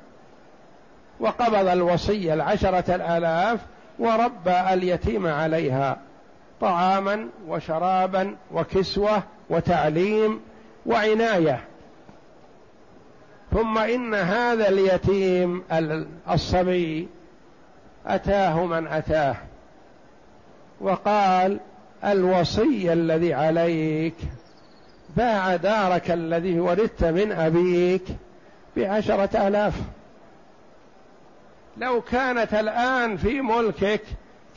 وقبض 1.19 1.67
الوصي 1.67 2.33
العشرة 2.33 2.95
الآلاف 2.95 3.59
وربى 3.99 4.73
اليتيم 4.73 5.27
عليها 5.27 5.97
طعاما 6.61 7.27
وشرابا 7.47 8.35
وكسوة 8.53 9.23
وتعليم 9.49 10.41
وعناية. 10.85 11.63
ثم 13.51 13.77
إن 13.77 14.13
هذا 14.13 14.69
اليتيم 14.69 15.63
الصبي 16.29 17.07
أتاه 18.05 18.65
من 18.65 18.87
أتاه. 18.87 19.35
وقال 20.81 21.59
الوصي 22.03 22.93
الذي 22.93 23.33
عليك 23.33 24.15
باع 25.15 25.55
دارك 25.55 26.11
الذي 26.11 26.59
ورثت 26.59 27.03
من 27.03 27.31
أبيك 27.31 28.03
بعشرة 28.77 29.47
آلاف. 29.47 29.73
لو 31.77 32.01
كانت 32.01 32.53
الآن 32.53 33.17
في 33.17 33.41
ملكك 33.41 34.01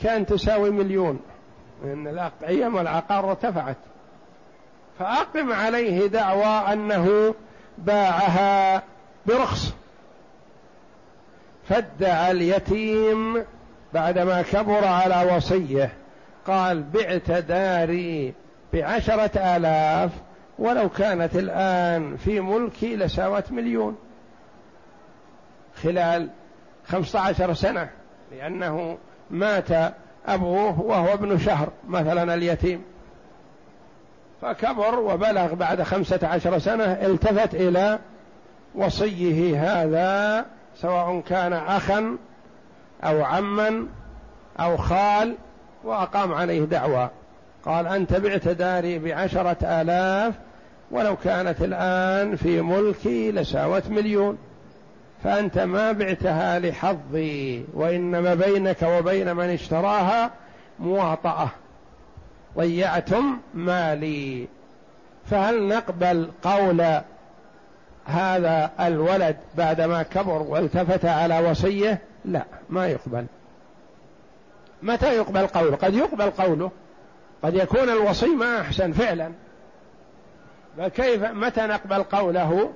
كان 0.03 0.25
تساوي 0.25 0.69
مليون. 0.69 1.19
لأن 1.83 2.29
أيام 2.43 2.77
العقار 2.77 3.29
ارتفعت. 3.29 3.77
فأقم 4.99 5.53
عليه 5.53 6.07
دعوى 6.07 6.73
أنه 6.73 7.35
باعها 7.77 8.83
برخص. 9.25 9.73
فادعى 11.69 12.31
اليتيم 12.31 13.45
بعدما 13.93 14.41
كبر 14.41 14.85
على 14.85 15.35
وصيه. 15.35 15.93
قال 16.47 16.83
بعت 16.83 17.31
داري 17.31 18.33
بعشرة 18.73 19.55
آلاف 19.57 20.11
ولو 20.61 20.89
كانت 20.89 21.35
الآن 21.35 22.17
في 22.17 22.39
ملكي 22.39 22.95
لساوت 22.95 23.51
مليون 23.51 23.97
خلال 25.83 26.29
خمسة 26.87 27.19
عشر 27.19 27.53
سنة 27.53 27.89
لأنه 28.31 28.97
مات 29.31 29.93
أبوه 30.27 30.81
وهو 30.81 31.13
ابن 31.13 31.37
شهر 31.37 31.69
مثلا 31.87 32.33
اليتيم. 32.33 32.83
فكبر 34.41 34.99
وبلغ 34.99 35.53
بعد 35.53 35.83
خمسة 35.83 36.27
عشر 36.27 36.59
سنة 36.59 36.83
التفت 36.83 37.55
إلى 37.55 37.99
وصيه 38.75 39.61
هذا 39.63 40.45
سواء 40.75 41.21
كان 41.21 41.53
أخا 41.53 42.17
أو 43.03 43.23
عما 43.23 43.87
أو 44.59 44.77
خال 44.77 45.35
وأقام 45.83 46.33
عليه 46.33 46.65
دعوى 46.65 47.09
قال 47.65 47.87
أنت 47.87 48.13
بعت 48.13 48.47
داري 48.47 48.99
بعشرة 48.99 49.57
آلاف 49.63 50.35
ولو 50.91 51.15
كانت 51.15 51.61
الآن 51.61 52.35
في 52.35 52.61
ملكي 52.61 53.31
لساوت 53.31 53.87
مليون. 53.87 54.37
فأنت 55.23 55.57
ما 55.57 55.91
بعتها 55.91 56.59
لحظي 56.59 57.65
وإنما 57.73 58.33
بينك 58.33 58.81
وبين 58.81 59.35
من 59.35 59.49
اشتراها 59.49 60.31
مواطأة. 60.79 61.49
ضيعتم 62.57 63.37
مالي. 63.53 64.47
فهل 65.29 65.67
نقبل 65.67 66.29
قول 66.43 67.01
هذا 68.05 68.71
الولد 68.79 69.37
بعدما 69.57 70.03
كبر 70.03 70.41
والتفت 70.41 71.05
على 71.05 71.49
وصية؟ 71.49 72.01
لا 72.25 72.43
ما 72.69 72.87
يقبل. 72.87 73.25
متى 74.83 75.15
يقبل 75.15 75.47
قوله؟ 75.47 75.75
قد 75.75 75.93
يقبل 75.93 76.29
قوله. 76.29 76.71
قد 77.43 77.55
يكون 77.55 77.89
الوصي 77.89 78.35
ما 78.35 78.61
أحسن 78.61 78.91
فعلا. 78.91 79.31
فكيف 80.77 81.23
متى 81.23 81.61
نقبل 81.61 82.03
قوله؟ 82.03 82.71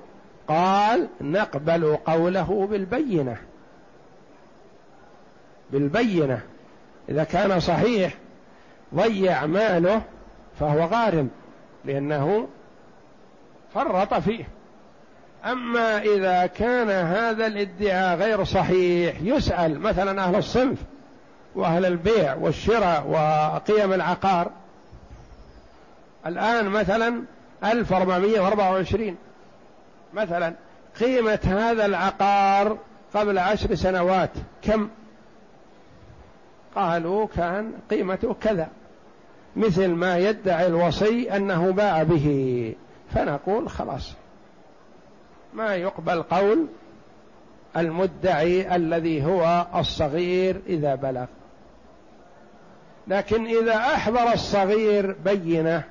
قال 0.48 1.08
نقبل 1.20 1.96
قوله 1.96 2.66
بالبينة. 2.70 3.36
بالبينة. 5.70 6.40
إذا 7.08 7.24
كان 7.24 7.60
صحيح 7.60 8.14
ضيع 8.94 9.46
ماله 9.46 10.02
فهو 10.60 10.84
غارم 10.84 11.30
لأنه 11.84 12.48
فرط 13.74 14.14
فيه. 14.14 14.48
أما 15.44 15.98
إذا 16.02 16.46
كان 16.46 16.90
هذا 16.90 17.46
الادعاء 17.46 18.18
غير 18.18 18.44
صحيح 18.44 19.16
يسأل 19.20 19.80
مثلا 19.80 20.24
أهل 20.24 20.36
الصنف 20.36 20.78
وأهل 21.54 21.86
البيع 21.86 22.34
والشراء 22.34 23.06
وقيم 23.06 23.92
العقار. 23.92 24.50
الآن 26.26 26.68
مثلا 26.68 27.22
1424 27.64 29.16
مثلا 30.14 30.54
قيمة 31.00 31.40
هذا 31.44 31.86
العقار 31.86 32.78
قبل 33.14 33.38
عشر 33.38 33.74
سنوات 33.74 34.30
كم؟ 34.62 34.88
قالوا 36.74 37.26
كان 37.26 37.72
قيمته 37.90 38.34
كذا. 38.34 38.68
مثل 39.56 39.88
ما 39.88 40.18
يدعي 40.18 40.66
الوصي 40.66 41.36
أنه 41.36 41.70
باع 41.72 42.02
به. 42.02 42.74
فنقول 43.14 43.70
خلاص. 43.70 44.12
ما 45.54 45.74
يقبل 45.74 46.22
قول 46.22 46.66
المدعي 47.76 48.76
الذي 48.76 49.24
هو 49.24 49.66
الصغير 49.74 50.60
إذا 50.66 50.94
بلغ. 50.94 51.26
لكن 53.08 53.46
إذا 53.46 53.76
أحضر 53.76 54.32
الصغير 54.32 55.16
بينة 55.24 55.84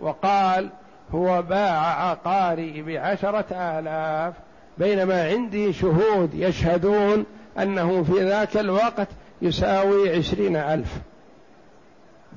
وقال 0.00 0.68
هو 1.14 1.42
باع 1.42 2.08
عقاري 2.10 2.82
بعشرة 2.82 3.46
آلاف 3.52 4.34
بينما 4.78 5.24
عندي 5.28 5.72
شهود 5.72 6.34
يشهدون 6.34 7.26
أنه 7.58 8.02
في 8.02 8.24
ذاك 8.24 8.56
الوقت 8.56 9.08
يساوي 9.42 10.16
عشرين 10.16 10.56
ألف. 10.56 10.98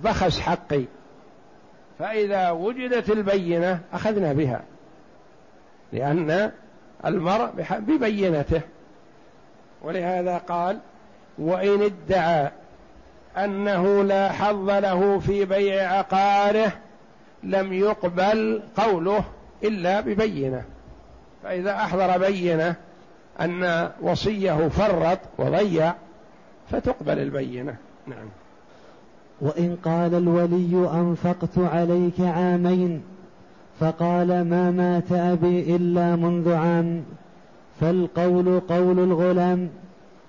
بخس 0.03 0.39
حقي. 0.39 0.83
فإذا 1.99 2.51
وجدت 2.51 3.09
البينة 3.09 3.79
أخذنا 3.93 4.33
بها. 4.33 4.61
لأن 5.93 6.51
المرء 7.05 7.49
ببينته. 7.71 8.61
ولهذا 9.81 10.37
قال 10.37 10.79
وإن 11.37 11.81
ادعى 11.81 12.51
أنه 13.37 14.03
لا 14.03 14.31
حظ 14.31 14.69
له 14.69 15.19
في 15.19 15.45
بيع 15.45 15.93
عقاره 15.93 16.71
لم 17.43 17.73
يقبل 17.73 18.61
قوله 18.77 19.23
إلا 19.63 20.01
ببينة. 20.01 20.63
فإذا 21.43 21.75
أحضر 21.75 22.17
بينة 22.17 22.75
أن 23.41 23.89
وصيه 24.01 24.67
فرط 24.67 25.19
وضيع 25.37 25.93
فتقبل 26.69 27.19
البينة. 27.19 27.75
نعم. 28.07 28.27
وإن 29.41 29.77
قال 29.85 30.15
الولي 30.15 30.89
أنفقت 30.93 31.57
عليك 31.57 32.19
عامين 32.19 33.01
فقال 33.79 34.27
ما 34.27 34.71
مات 34.71 35.11
أبي 35.11 35.75
إلا 35.75 36.15
منذ 36.15 36.53
عام. 36.53 37.03
فالقول 37.81 38.59
قول 38.59 38.99
الغلام 38.99 39.69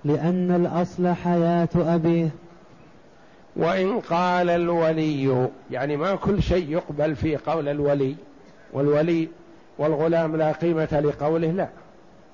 لأن 0.05 0.51
الأصل 0.51 1.07
حياة 1.07 1.69
أبيه. 1.75 2.29
وإن 3.55 3.99
قال 3.99 4.49
الولي 4.49 5.49
يعني 5.71 5.97
ما 5.97 6.15
كل 6.15 6.43
شيء 6.43 6.69
يقبل 6.69 7.15
في 7.15 7.37
قول 7.37 7.67
الولي 7.67 8.15
والولي 8.73 9.29
والغلام 9.77 10.35
لا 10.35 10.51
قيمة 10.51 10.99
لقوله 10.99 11.51
لا 11.51 11.67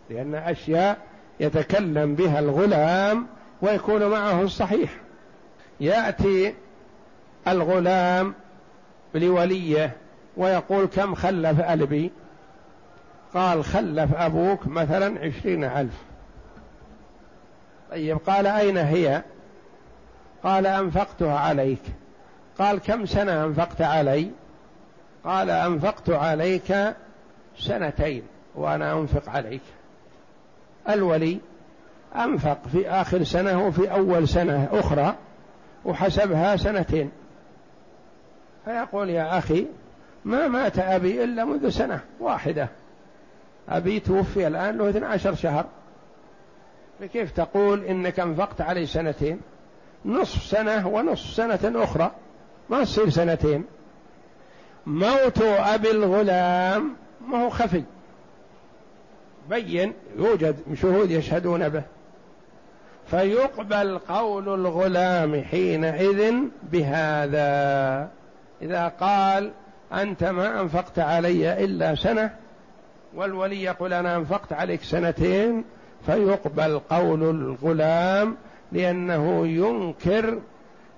لأن 0.10 0.36
أشياء 0.36 0.98
يتكلم 1.40 2.16
بها 2.16 2.40
الغلام 2.40 3.28
ويكون 3.62 4.06
معه 4.06 4.42
الصحيح. 4.42 4.90
يأتي 5.80 6.54
الغلام 7.48 8.34
لوليه 9.16 9.96
ويقول 10.38 10.86
كم 10.86 11.16
خلف 11.16 11.60
ألبي؟ 11.60 12.12
قال 13.34 13.66
خلف 13.66 14.16
أبوك 14.16 14.68
مثلا 14.68 15.20
عشرين 15.26 15.64
ألف. 15.64 15.94
طيب 17.92 18.18
قال 18.18 18.48
أين 18.48 18.78
هي؟ 18.78 19.24
قال 20.44 20.68
أنفقتها 20.68 21.40
عليك. 21.40 21.82
قال 22.60 22.80
كم 22.80 23.06
سنة 23.06 23.46
أنفقت 23.46 23.82
علي؟ 23.82 24.32
قال 25.24 25.50
أنفقت 25.50 26.10
عليك 26.10 26.96
سنتين 27.60 28.24
وأنا 28.56 28.94
أنفق 28.94 29.30
عليك. 29.30 29.62
الولي 30.90 31.40
أنفق 32.16 32.58
في 32.72 32.90
آخر 32.90 33.24
سنة 33.24 33.68
وفي 33.68 33.92
أول 33.92 34.28
سنة 34.28 34.68
أخرى 34.72 35.16
وحسبها 35.86 36.56
سنتين. 36.56 37.12
فيقول 38.66 39.10
يا 39.10 39.38
أخي 39.38 39.66
ما 40.26 40.48
مات 40.48 40.80
أبي 40.80 41.24
إلا 41.24 41.46
منذ 41.46 41.70
سنة 41.70 42.00
واحدة. 42.20 42.68
أبي 43.70 44.00
توفي 44.00 44.48
الآن 44.48 44.78
له 44.78 44.90
12 44.90 45.36
شهر. 45.36 45.66
فكيف 47.00 47.32
تقول 47.32 47.84
إنك 47.84 48.20
أنفقت 48.20 48.62
عليه 48.62 48.86
سنتين؟ 48.86 49.40
نصف 50.08 50.44
سنة 50.44 50.88
ونصف 50.88 51.34
سنة 51.34 51.84
أخرى. 51.84 52.12
ما 52.70 52.84
تصير 52.84 53.10
سنتين. 53.10 53.66
موت 54.86 55.42
أبي 55.42 55.92
الغلام 55.92 56.96
ما 57.28 57.44
هو 57.46 57.50
خفي. 57.50 57.84
بين 59.50 59.94
يوجد 60.18 60.56
شهود 60.82 61.12
يشهدون 61.12 61.70
به. 61.70 61.84
فيقبل 63.08 63.98
قول 63.98 64.50
الغلام 64.50 65.44
حينئذ 65.44 66.34
بهذا. 66.64 68.10
إذا 68.62 68.88
قال 68.88 69.52
أنت 69.94 70.24
ما 70.24 70.62
أنفقت 70.62 71.00
علي 71.00 71.64
إلا 71.64 71.96
سنة 71.96 72.36
والولي 73.16 73.64
يقول 73.64 73.94
أنا 73.94 74.16
أنفقت 74.16 74.54
عليك 74.54 74.84
سنتين 74.84 75.64
فيقبل 76.06 76.80
قول 76.80 77.24
الغلام 77.24 78.36
لأنه 78.72 79.48
ينكر 79.48 80.40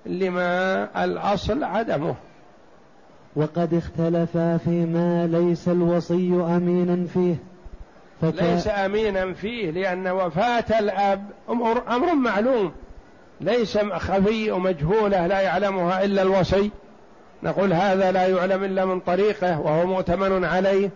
لما 0.05 0.83
الأصل 1.03 1.63
عدمه. 1.63 2.15
وقد 3.35 3.73
اختلفا 3.73 4.57
فيما 4.57 5.27
ليس 5.27 5.67
الوصي 5.67 6.33
أمينا 6.33 7.07
فيه. 7.07 7.35
فكا 8.21 8.41
ليس 8.41 8.67
أمينا 8.67 9.33
فيه 9.33 9.71
لأن 9.71 10.07
وفاة 10.07 10.79
الأب 10.79 11.25
أمر, 11.49 11.95
أمر 11.95 12.15
معلوم. 12.15 12.71
ليس 13.41 13.77
خفي 13.77 14.51
ومجهولة 14.51 15.27
لا 15.27 15.41
يعلمها 15.41 16.03
إلا 16.03 16.21
الوصي. 16.21 16.71
نقول 17.43 17.73
هذا 17.73 18.11
لا 18.11 18.27
يعلم 18.27 18.63
إلا 18.63 18.85
من 18.85 18.99
طريقه 18.99 19.59
وهو 19.59 19.85
مؤتمن 19.85 20.45
عليه. 20.45 20.89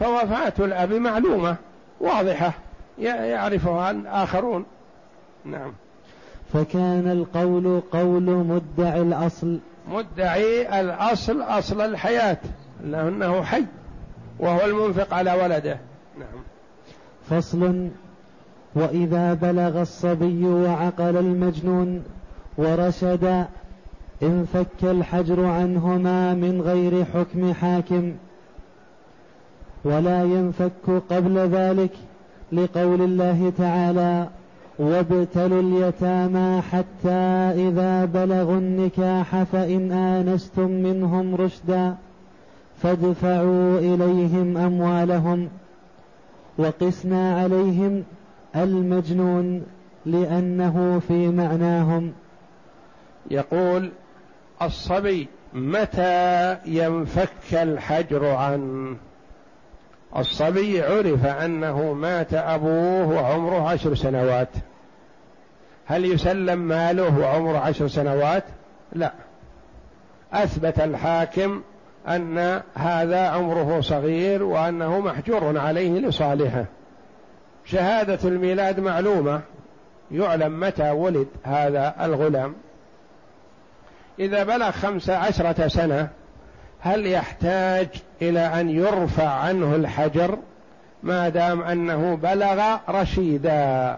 فوفاة 0.00 0.52
الأب 0.58 0.92
معلومة 0.92 1.56
واضحة 2.00 2.52
يعرفها 2.98 3.90
الآخرون. 3.90 4.64
نعم. 5.44 5.72
فكان 6.52 7.10
القول 7.10 7.80
قول 7.92 8.22
مدعي 8.22 9.02
الأصل. 9.02 9.58
مدعي 9.88 10.80
الأصل 10.80 11.42
أصل 11.42 11.80
الحياة 11.80 12.38
لأنه 12.84 13.42
حي 13.42 13.64
وهو 14.38 14.64
المنفق 14.64 15.14
على 15.14 15.32
ولده. 15.32 15.78
نعم. 16.18 16.42
فصل. 17.30 17.88
وإذا 18.74 19.34
بلغ 19.34 19.80
الصبي 19.80 20.44
وعقل 20.44 21.16
المجنون 21.16 22.04
ورشد 22.58 23.46
انفك 24.22 24.82
الحجر 24.82 25.44
عنهما 25.44 26.34
من 26.34 26.60
غير 26.60 27.04
حكم 27.04 27.54
حاكم. 27.54 28.14
ولا 29.84 30.22
ينفك 30.22 31.02
قبل 31.10 31.38
ذلك 31.38 31.92
لقول 32.52 33.02
الله 33.02 33.52
تعالى. 33.58 34.28
وابتلوا 34.78 35.60
اليتامى 35.60 36.62
حتى 36.62 37.20
إذا 37.68 38.04
بلغوا 38.04 38.56
النكاح 38.56 39.42
فإن 39.42 39.92
آنستم 39.92 40.70
منهم 40.70 41.34
رشدا 41.34 41.96
فادفعوا 42.82 43.78
إليهم 43.78 44.56
أموالهم 44.56 45.48
وقسنا 46.58 47.40
عليهم 47.40 48.04
المجنون 48.56 49.62
لأنه 50.06 51.00
في 51.08 51.28
معناهم. 51.28 52.12
يقول 53.30 53.90
الصبي 54.62 55.28
متى 55.52 56.56
ينفك 56.66 57.52
الحجر 57.52 58.26
عنه؟ 58.26 58.96
الصبي 60.16 60.82
عرف 60.82 61.26
أنه 61.26 61.92
مات 61.92 62.34
أبوه 62.34 63.08
وعمره 63.08 63.68
عشر 63.68 63.94
سنوات. 63.94 64.48
هل 65.86 66.04
يسلم 66.04 66.58
ماله 66.58 67.18
وعمره 67.18 67.58
عشر 67.58 67.88
سنوات؟ 67.88 68.44
لا. 68.92 69.12
أثبت 70.32 70.80
الحاكم 70.80 71.62
أن 72.08 72.62
هذا 72.74 73.28
عمره 73.28 73.80
صغير 73.80 74.42
وأنه 74.42 75.00
محجور 75.00 75.58
عليه 75.58 75.90
لصالحه. 75.98 76.64
شهادة 77.64 78.28
الميلاد 78.28 78.80
معلومة. 78.80 79.40
يعلم 80.10 80.60
متى 80.60 80.90
ولد 80.90 81.28
هذا 81.42 81.94
الغلام. 82.00 82.54
إذا 84.18 84.44
بلغ 84.44 84.70
خمس 84.70 85.10
عشرة 85.10 85.68
سنة 85.68 86.08
هل 86.80 87.06
يحتاج 87.06 87.88
إلى 88.28 88.40
أن 88.40 88.70
يرفع 88.70 89.28
عنه 89.28 89.74
الحجر 89.74 90.38
ما 91.02 91.28
دام 91.28 91.62
أنه 91.62 92.16
بلغ 92.16 92.76
رشيدا. 92.88 93.96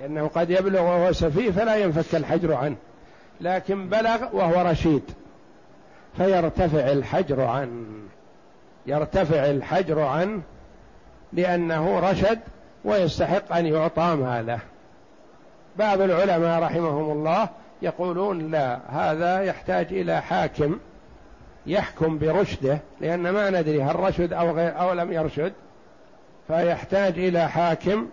لأنه 0.00 0.28
قد 0.28 0.50
يبلغ 0.50 0.82
وهو 0.82 1.12
سفيه 1.12 1.50
فلا 1.50 1.76
ينفك 1.76 2.14
الحجر 2.14 2.54
عنه 2.54 2.76
لكن 3.40 3.88
بلغ 3.88 4.18
وهو 4.32 4.70
رشيد 4.70 5.02
فيرتفع 6.16 6.92
الحجر 6.92 7.40
عنه. 7.40 7.84
يرتفع 8.86 9.44
الحجر 9.50 10.00
عنه 10.00 10.42
لأنه 11.32 11.98
رشد 12.10 12.38
ويستحق 12.84 13.56
أن 13.56 13.66
يعطى 13.66 14.16
ماله. 14.20 14.58
بعض 15.78 16.00
العلماء 16.00 16.62
رحمهم 16.62 17.12
الله 17.12 17.48
يقولون 17.82 18.50
لا 18.50 18.78
هذا 18.88 19.42
يحتاج 19.42 19.86
إلى 19.90 20.22
حاكم 20.22 20.78
يحكم 21.66 22.18
برشده 22.18 22.78
لأن 23.00 23.30
ما 23.30 23.50
ندري 23.50 23.82
هل 23.82 23.96
رشد 23.96 24.32
أو, 24.32 24.50
غير 24.50 24.80
أو 24.80 24.92
لم 24.92 25.12
يرشد. 25.12 25.52
فيحتاج 26.48 27.18
إلى 27.18 27.48
حاكم 27.48 28.06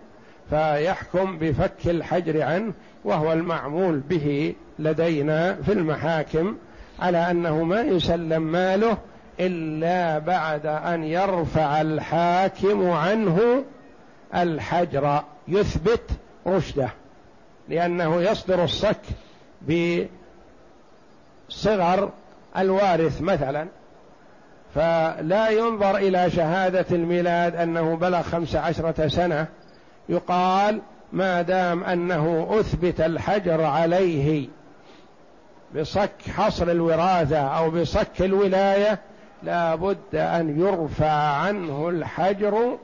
فيحكم 0.50 1.40
بفك 1.40 1.88
الحجر 1.88 2.42
عنه 2.42 2.74
وهو 3.04 3.34
المعمول 3.34 4.00
به 4.00 4.56
لدينا 4.80 5.54
في 5.54 5.72
المحاكم 5.74 6.58
على 7.00 7.32
أنه 7.32 7.64
ما 7.64 7.82
يسلم 7.82 8.42
ماله 8.42 8.98
إلا 9.40 10.20
بعد 10.20 10.66
أن 10.66 11.04
يرفع 11.04 11.82
الحاكم 11.82 12.90
عنه 12.90 13.64
الحجر 14.36 15.24
يثبت 15.48 16.10
رشده. 16.48 16.90
لأنه 17.70 18.22
يصدر 18.22 18.64
الصك 18.64 19.02
بصغر 21.50 22.12
الوارث 22.58 23.22
مثلا 23.22 23.68
فلا 24.76 25.50
ينظر 25.50 25.98
إلى 25.98 26.32
شهادة 26.32 26.86
الميلاد 26.92 27.56
أنه 27.56 27.96
بلغ 27.96 28.22
خمس 28.22 28.56
عشرة 28.56 29.08
سنة. 29.08 29.48
يقال 30.10 30.82
ما 31.14 31.42
دام 31.42 31.84
أنه 31.84 32.48
أثبت 32.60 33.02
الحجر 33.02 33.64
عليه 33.64 34.48
بصك 35.76 36.12
حصر 36.36 36.72
الوراثة 36.72 37.38
أو 37.38 37.72
بصك 37.72 38.22
الولاية 38.22 39.00
لا 39.44 39.76
بد 39.76 40.16
أن 40.16 40.60
يرفع 40.60 41.12
عنه 41.12 41.90
الحجر 41.90 42.78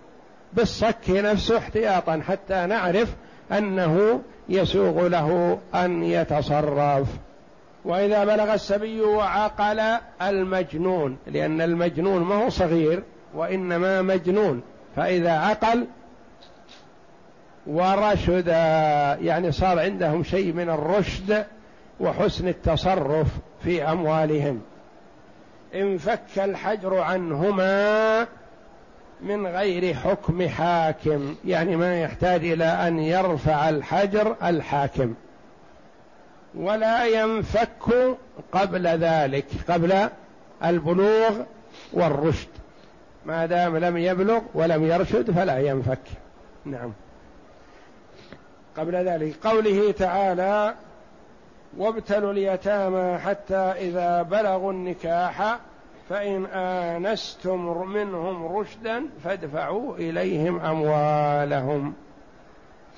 بالصك 0.54 1.10
نفسه 1.10 1.58
احتياطا 1.58 2.22
حتى 2.28 2.66
نعرف 2.66 3.16
أنه 3.52 4.22
يسوغ 4.50 5.08
له 5.08 5.60
أن 5.76 6.04
يتصرف. 6.04 7.08
وإذا 7.88 8.26
بلغ 8.26 8.54
السبي 8.54 9.02
وعقل 9.02 9.80
المجنون 10.22 11.18
لأن 11.28 11.62
المجنون 11.62 12.22
ما 12.22 12.46
هو 12.46 12.50
صغير 12.50 13.04
وإنما 13.34 14.02
مجنون 14.02 14.62
فإذا 14.96 15.32
عقل 15.32 15.88
ورشد 17.68 18.48
يعني 19.22 19.52
صار 19.52 19.80
عندهم 19.80 20.24
شيء 20.24 20.54
من 20.54 20.70
الرشد 20.70 21.46
وحسن 22.00 22.48
التصرف 22.48 23.28
في 23.64 23.84
أموالهم. 23.84 24.62
انفك 25.76 26.20
الحجر 26.38 27.00
عنهما 27.00 28.28
من 29.22 29.48
غير 29.48 29.94
حكم 29.94 30.48
حاكم 30.48 31.36
يعني 31.46 31.76
ما 31.76 32.02
يحتاج 32.02 32.46
إلى 32.46 32.66
أن 32.66 33.00
يرفع 33.00 33.70
الحجر 33.70 34.36
الحاكم. 34.44 35.14
ولا 36.56 37.06
ينفك 37.06 38.18
قبل 38.52 38.88
ذلك 38.88 39.46
قبل 39.70 40.10
البلوغ 40.64 41.32
والرشد. 41.94 42.48
ما 43.26 43.46
دام 43.46 43.78
لم 43.78 43.98
يبلغ 43.98 44.42
ولم 44.54 44.84
يرشد 44.84 45.32
فلا 45.32 45.60
ينفك. 45.60 46.00
نعم. 46.66 46.94
قبل 48.78 48.96
ذلك 48.96 49.36
قوله 49.48 49.92
تعالى 49.92 50.74
وابتلوا 51.78 52.32
اليتامى 52.32 53.18
حتى 53.18 53.56
إذا 53.56 54.22
بلغوا 54.22 54.72
النكاح 54.72 55.58
فإن 56.10 56.46
آنستم 56.46 57.88
منهم 57.88 58.58
رشدا 58.58 59.06
فادفعوا 59.24 59.96
إليهم 59.96 60.60
أموالهم. 60.60 61.94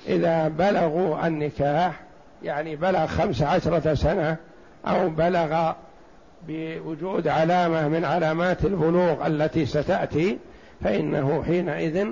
إذا 0.08 0.48
بلغوا 0.48 1.26
النكاح 1.26 2.09
يعني 2.42 2.76
بلغ 2.76 3.06
خمس 3.06 3.42
عشرة 3.42 3.94
سنة 3.94 4.36
أو 4.86 5.08
بلغ 5.08 5.72
بوجود 6.48 7.28
علامة 7.28 7.88
من 7.88 8.04
علامات 8.04 8.64
البلوغ 8.64 9.26
التي 9.26 9.66
ستأتي 9.66 10.38
فإنه 10.84 11.42
حينئذ 11.42 12.06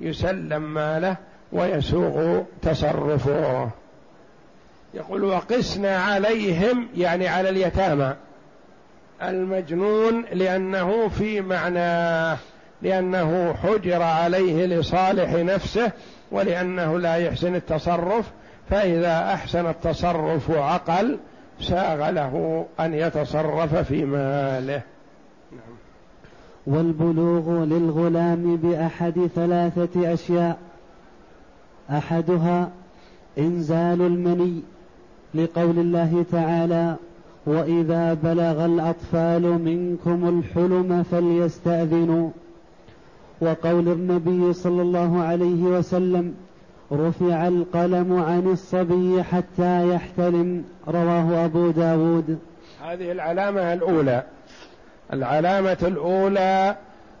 يسلم 0.00 0.74
ماله 0.74 1.16
ويسوغ 1.52 2.42
تصرفه. 2.62 3.70
يقول 4.94 5.24
وقسنا 5.24 5.96
عليهم 5.96 6.88
يعني 6.96 7.28
على 7.28 7.48
اليتامى. 7.48 8.14
المجنون 9.22 10.24
لأنه 10.32 11.08
في 11.08 11.40
معناه 11.40 12.38
لأنه 12.82 13.54
حجر 13.62 14.02
عليه 14.02 14.66
لصالح 14.66 15.32
نفسه 15.32 15.92
ولأنه 16.30 16.98
لا 16.98 17.16
يحسن 17.16 17.54
التصرف 17.54 18.30
فإذا 18.70 19.34
أحسن 19.34 19.66
التصرف 19.66 20.50
وعقل 20.50 21.18
ساغ 21.60 22.10
له 22.10 22.64
أن 22.80 22.94
يتصرف 22.94 23.74
في 23.74 24.04
ماله. 24.04 24.82
نعم. 25.52 25.76
والبلوغ 26.66 27.64
للغلام 27.64 28.56
بأحد 28.56 29.30
ثلاثة 29.34 30.12
أشياء. 30.14 30.58
أحدها 31.90 32.70
إنزال 33.38 34.02
المني 34.02 34.62
لقول 35.34 35.78
الله 35.78 36.24
تعالى 36.32 36.96
وإذا 37.46 38.14
بلغ 38.14 38.64
الأطفال 38.64 39.42
منكم 39.42 40.28
الحلم 40.28 41.02
فليستأذنوا. 41.02 42.30
وقول 43.40 43.88
النبي 43.88 44.52
صلى 44.52 44.82
الله 44.82 45.22
عليه 45.22 45.62
وسلم 45.62 46.34
رفع 46.92 47.48
القلم 47.48 48.22
عن 48.22 48.52
الصبي 48.52 49.22
حتى 49.22 49.88
يحتلم 49.94 50.64
رواه 50.88 51.44
أبو 51.44 51.70
داود. 51.70 52.38
هذه 52.82 53.12
العلامة 53.12 53.72
الأولى. 53.72 54.22
العلامة 55.12 55.76
الأولى 55.82 56.76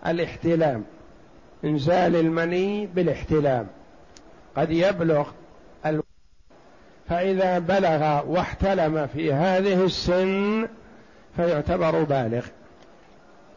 الاحتلام. 0.06 0.84
إنزال 1.64 2.16
المني 2.16 2.86
بالاحتلام. 2.86 3.66
قد 4.56 4.70
يبلغ 4.70 5.28
فإذا 7.08 7.58
بلغ 7.58 8.26
واحتلم 8.26 9.06
في 9.06 9.32
هذه 9.32 9.84
السن 9.84 10.68
فيعتبر 11.36 12.02
بالغ. 12.02 12.46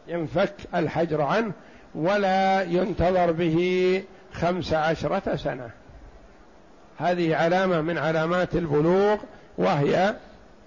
ينفك 0.08 0.54
الحجر 0.74 1.22
عنه 1.22 1.52
ولا 1.94 2.62
ينتظر 2.62 3.32
به 3.32 4.02
خمس 4.32 4.72
عشرة 4.72 5.36
سنة. 5.36 5.70
هذه 6.98 7.36
علامة 7.36 7.80
من 7.80 7.98
علامات 7.98 8.54
البلوغ 8.54 9.16
وهي 9.58 10.14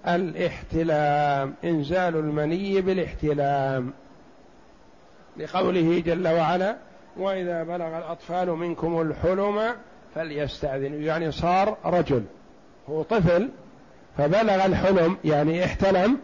الاحتلام 0.08 1.54
إنزال 1.64 2.16
المني 2.16 2.80
بالاحتلام. 2.80 3.92
لقوله 5.36 6.02
جل 6.06 6.28
وعلا 6.28 6.76
وإذا 7.16 7.62
بلغ 7.62 7.98
الأطفال 7.98 8.50
منكم 8.50 9.00
الحلم 9.00 9.60
فليستأذن. 10.14 11.02
يعني 11.02 11.32
صار 11.32 11.76
رجل 11.84 12.24
هو 12.90 13.02
طفل 13.02 13.48
فبلغ 14.18 14.66
الحلم 14.66 15.16
يعني 15.24 15.64
احتلم 15.64 16.18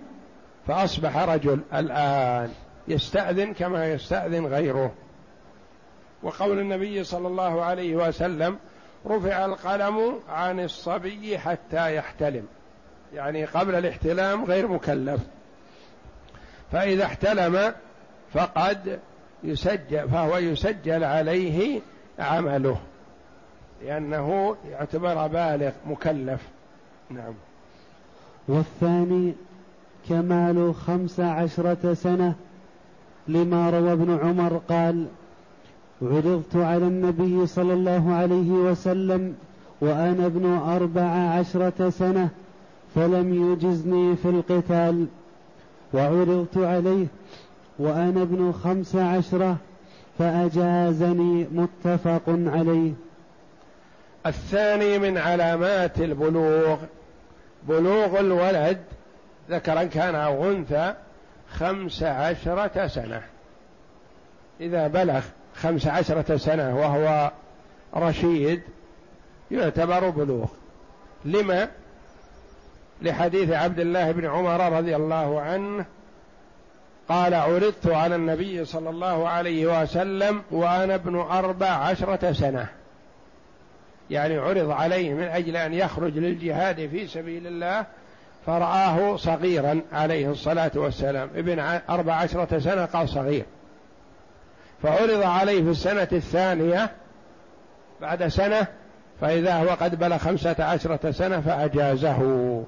فأصبح 0.66 1.16
رجل 1.16 1.61
الآن. 1.75 2.51
يستأذن 2.88 3.55
كما 3.55 3.92
يستأذن 3.92 4.47
غيره. 4.47 4.92
وقول 6.23 6.59
النبي 6.59 7.05
صلى 7.05 7.29
الله 7.29 7.64
عليه 7.64 7.97
وسلم 7.97 8.57
رفع 9.07 9.45
القلم 9.45 10.21
عن 10.29 10.61
الصبي 10.61 11.38
حتى 11.38 11.97
يحتلم. 11.97 12.47
يعني 13.14 13.45
قبل 13.45 13.75
الاحتلام 13.75 14.45
غير 14.45 14.69
مكلف. 14.69 15.21
فإذا 16.73 17.05
احتلم 17.05 17.73
فقد 18.33 18.99
يسجل 19.45 20.09
فهو 20.09 20.38
يسجل 20.38 21.05
عليه 21.05 21.81
عمله. 22.19 22.81
لأنه 23.83 24.57
يعتبر 24.71 25.27
بالغ 25.27 25.71
مكلف. 25.87 26.40
نعم. 27.11 27.35
والثاني 28.49 29.35
كمال 30.09 30.75
خمس 30.75 31.21
عشرة 31.21 31.95
سنة 31.95 32.35
لما 33.29 33.71
روى 33.71 33.92
ابن 33.92 34.19
عمر 34.19 34.61
قال 34.69 35.07
عرضت 36.03 36.57
على 36.57 36.85
النبي 36.87 37.47
صلى 37.47 37.73
الله 37.73 38.15
عليه 38.15 38.51
وسلم 38.51 39.35
وأنا 39.81 40.27
ابن 40.27 40.55
أربع 40.55 41.03
عشرة 41.39 41.91
سنة 41.91 42.29
فلم 42.95 43.53
يجزني 43.53 44.17
في 44.17 44.29
القتال 44.29 45.07
وعرضت 45.95 46.57
عليه 46.57 47.07
وأنا 47.79 48.23
ابن 48.23 48.53
خمس 48.53 48.97
عشرة 48.97 49.57
فأجازني 50.19 51.47
متفق 51.53 52.23
عليه. 52.29 52.93
الثاني 54.27 54.99
من 54.99 55.19
علامات 55.19 56.01
البلوغ 56.01 56.77
بلوغ 57.69 58.21
الولد 58.21 58.79
ذكرا 59.51 59.85
كان 59.85 60.15
أو 60.15 60.51
أنثى 60.51 60.95
خمس 61.51 62.03
عشرة 62.03 62.87
سنة. 62.87 63.23
إذا 64.61 64.89
بلغ 64.89 65.23
خمس 65.57 65.87
عشرة 65.87 66.37
سنة 66.37 66.77
وهو 66.77 67.31
رشيد 67.97 68.62
يعتبر 69.51 70.11
بلوغ. 70.11 70.47
لما؟ 71.25 71.69
لحديث 73.03 73.51
عبد 73.51 73.81
الله 73.81 74.11
بن 74.12 74.27
عمر 74.27 74.73
رضي 74.79 74.97
الله 74.97 75.40
عنه 75.40 75.85
قال 77.09 77.35
عرضت 77.35 77.87
على 77.87 78.14
النبي 78.14 78.64
صلى 78.64 78.90
الله 78.90 79.29
عليه 79.29 79.83
وسلم 79.83 80.42
وأنا 80.51 80.95
ابن 80.95 81.16
أربع 81.16 81.66
عشرة 81.66 82.33
سنة. 82.33 82.69
يعني 84.11 84.38
عرض 84.38 84.71
عليه 84.71 85.14
من 85.14 85.23
أجل 85.23 85.57
أن 85.57 85.75
يخرج 85.75 86.19
للجهاد 86.19 86.88
في 86.88 87.07
سبيل 87.07 87.47
الله 87.47 87.87
فرآه 88.47 89.16
صغيرا 89.16 89.81
عليه 89.92 90.31
الصلاة 90.31 90.71
والسلام. 90.75 91.29
ابن 91.35 91.81
أربع 91.90 92.14
عشرة 92.14 92.59
سنة 92.59 92.85
قال 92.85 93.09
صغير. 93.09 93.45
فعرض 94.83 95.23
عليه 95.23 95.62
في 95.62 95.71
السنة 95.71 96.09
الثانية 96.12 96.91
بعد 98.01 98.27
سنة 98.27 98.67
فإذا 99.21 99.55
هو 99.55 99.69
قد 99.69 99.99
بلغ 99.99 100.19
خمسة 100.19 100.57
عشرة 100.65 101.11
سنة 101.11 101.41
فأجازه. 101.41 102.62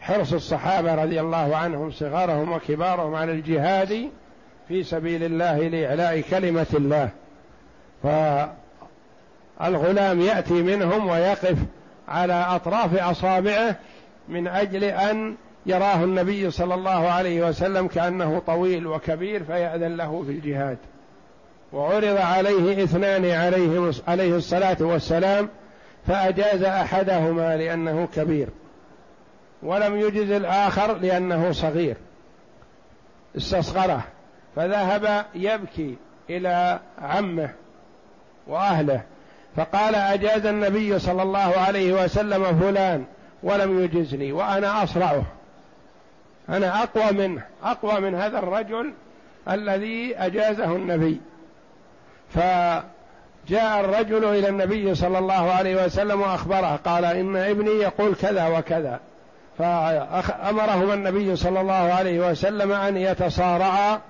حرص 0.00 0.32
الصحابة 0.32 0.94
رضي 0.94 1.20
الله 1.20 1.56
عنهم 1.56 1.90
صغارهم 1.90 2.52
وكبارهم 2.52 3.14
على 3.14 3.32
الجهاد 3.32 4.10
في 4.68 4.82
سبيل 4.82 5.24
الله 5.24 5.58
لإعلاء 5.58 6.20
كلمة 6.20 6.66
الله. 6.74 7.10
فالغلام 9.60 10.20
يأتي 10.20 10.62
منهم 10.62 11.08
ويقف 11.08 11.56
على 12.08 12.34
أطراف 12.34 12.94
أصابعه 12.94 13.76
من 14.28 14.48
أجل 14.48 14.84
أن 14.84 15.36
يراه 15.66 16.04
النبي 16.04 16.50
صلى 16.50 16.74
الله 16.74 17.08
عليه 17.08 17.48
وسلم 17.48 17.86
كأنه 17.86 18.38
طويل 18.46 18.86
وكبير 18.86 19.44
فيأذن 19.44 19.96
له 19.96 20.22
في 20.22 20.30
الجهاد. 20.30 20.78
وعرض 21.72 22.16
عليه 22.16 22.84
اثنان 22.84 23.30
عليه 23.30 23.92
عليه 24.08 24.36
الصلاة 24.36 24.76
والسلام 24.80 25.48
فأجاز 26.06 26.62
أحدهما 26.62 27.56
لأنه 27.56 28.08
كبير 28.14 28.48
ولم 29.62 29.96
يجز 29.96 30.30
الآخر 30.30 30.98
لأنه 30.98 31.52
صغير 31.52 31.96
استصغره 33.36 34.02
فذهب 34.56 35.24
يبكي 35.34 35.96
إلى 36.30 36.80
عمه 37.02 37.50
وأهله 38.46 39.02
فقال 39.56 39.94
أجاز 39.94 40.46
النبي 40.46 40.98
صلى 40.98 41.22
الله 41.22 41.38
عليه 41.38 42.04
وسلم 42.04 42.60
فلان 42.60 43.04
ولم 43.42 43.80
يجزني 43.84 44.32
وأنا 44.32 44.82
أصرعه 44.82 45.22
أنا 46.48 46.82
أقوى 46.82 47.12
منه 47.12 47.42
أقوى 47.62 48.00
من 48.00 48.14
هذا 48.14 48.38
الرجل 48.38 48.92
الذي 49.50 50.16
أجازه 50.16 50.76
النبي. 50.76 51.20
فجاء 52.34 53.80
الرجل 53.80 54.24
إلى 54.24 54.48
النبي 54.48 54.94
صلى 54.94 55.18
الله 55.18 55.50
عليه 55.52 55.84
وسلم 55.84 56.20
وأخبره 56.20 56.76
قال 56.76 57.04
إن 57.04 57.36
ابني 57.36 57.70
يقول 57.70 58.14
كذا 58.14 58.58
وكذا. 58.58 59.00
فأمرهما 59.58 60.94
النبي 60.94 61.36
صلى 61.36 61.60
الله 61.60 61.72
عليه 61.72 62.30
وسلم 62.30 62.72
أن 62.72 62.96
يتصارعا 62.96 64.00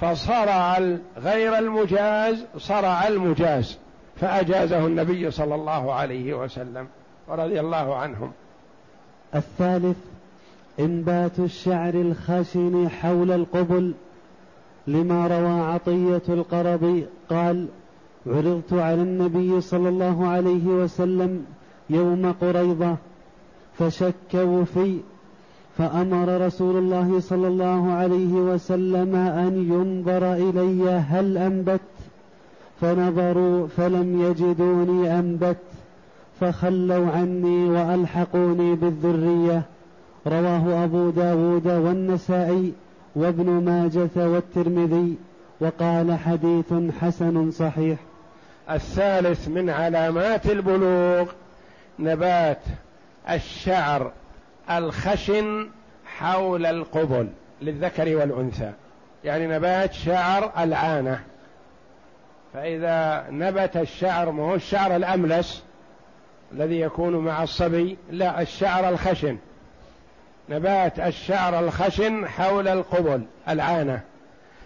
فصرع 0.00 0.78
غير 1.18 1.58
المجاز 1.58 2.44
صرع 2.58 3.08
المجاز 3.08 3.78
فأجازه 4.20 4.86
النبي 4.86 5.30
صلى 5.30 5.54
الله 5.54 5.94
عليه 5.94 6.34
وسلم 6.34 6.86
ورضي 7.28 7.60
الله 7.60 7.96
عنهم. 7.96 8.32
الثالث 9.34 9.96
إنبات 10.80 11.38
الشعر 11.38 11.94
الخشن 11.94 12.88
حول 13.02 13.32
القبل 13.32 13.94
لما 14.86 15.26
روى 15.26 15.60
عطية 15.60 16.22
القرضي 16.28 17.06
قال 17.30 17.66
عرضت 18.26 18.72
على 18.72 19.02
النبي 19.02 19.60
صلى 19.60 19.88
الله 19.88 20.26
عليه 20.26 20.66
وسلم 20.66 21.44
يوم 21.90 22.32
قريضة 22.40 22.96
فشكوا 23.78 24.64
في 24.64 24.98
فأمر 25.78 26.46
رسول 26.46 26.76
الله 26.76 27.20
صلى 27.20 27.48
الله 27.48 27.92
عليه 27.92 28.32
وسلم 28.32 29.16
أن 29.16 29.54
ينظر 29.72 30.32
إلي 30.34 30.90
هل 30.90 31.38
أنبت؟ 31.38 31.80
فنظروا 32.80 33.66
فلم 33.66 34.22
يجدوني 34.22 35.18
أنبت 35.18 35.56
فخلوا 36.40 37.06
عني 37.06 37.68
وألحقوني 37.68 38.74
بالذرية. 38.74 39.62
رواه 40.26 40.84
أبو 40.84 41.10
داود 41.10 41.66
والنسائي 41.66 42.72
وابن 43.16 43.64
ماجة 43.64 44.28
والترمذي. 44.28 45.14
وقال 45.60 46.18
حديث 46.18 46.74
حسن 47.00 47.50
صحيح. 47.50 47.98
الثالث 48.70 49.48
من 49.48 49.70
علامات 49.70 50.46
البلوغ 50.46 51.32
نبات 51.98 52.60
الشعر 53.30 54.12
الخشن 54.70 55.70
حول 56.18 56.66
القبل 56.66 57.28
للذكر 57.62 58.16
والأنثى. 58.16 58.72
يعني 59.24 59.46
نبات 59.46 59.92
شعر 59.92 60.52
العانة 60.58 61.20
فإذا 62.54 63.26
نبت 63.30 63.76
الشعر 63.76 64.30
ما 64.30 64.42
هو 64.42 64.54
الشعر 64.54 64.96
الأملس 64.96 65.62
الذي 66.52 66.80
يكون 66.80 67.16
مع 67.16 67.42
الصبي؟ 67.42 67.96
لا 68.10 68.40
الشعر 68.40 68.88
الخشن. 68.88 69.36
نبات 70.48 71.00
الشعر 71.00 71.58
الخشن 71.58 72.28
حول 72.28 72.68
القبل 72.68 73.22
العانة 73.48 74.00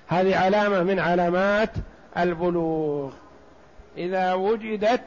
هذه 0.09 0.37
علامة 0.37 0.83
من 0.83 0.99
علامات 0.99 1.71
البلوغ. 2.19 3.12
إذا 3.97 4.33
وجدت 4.33 5.05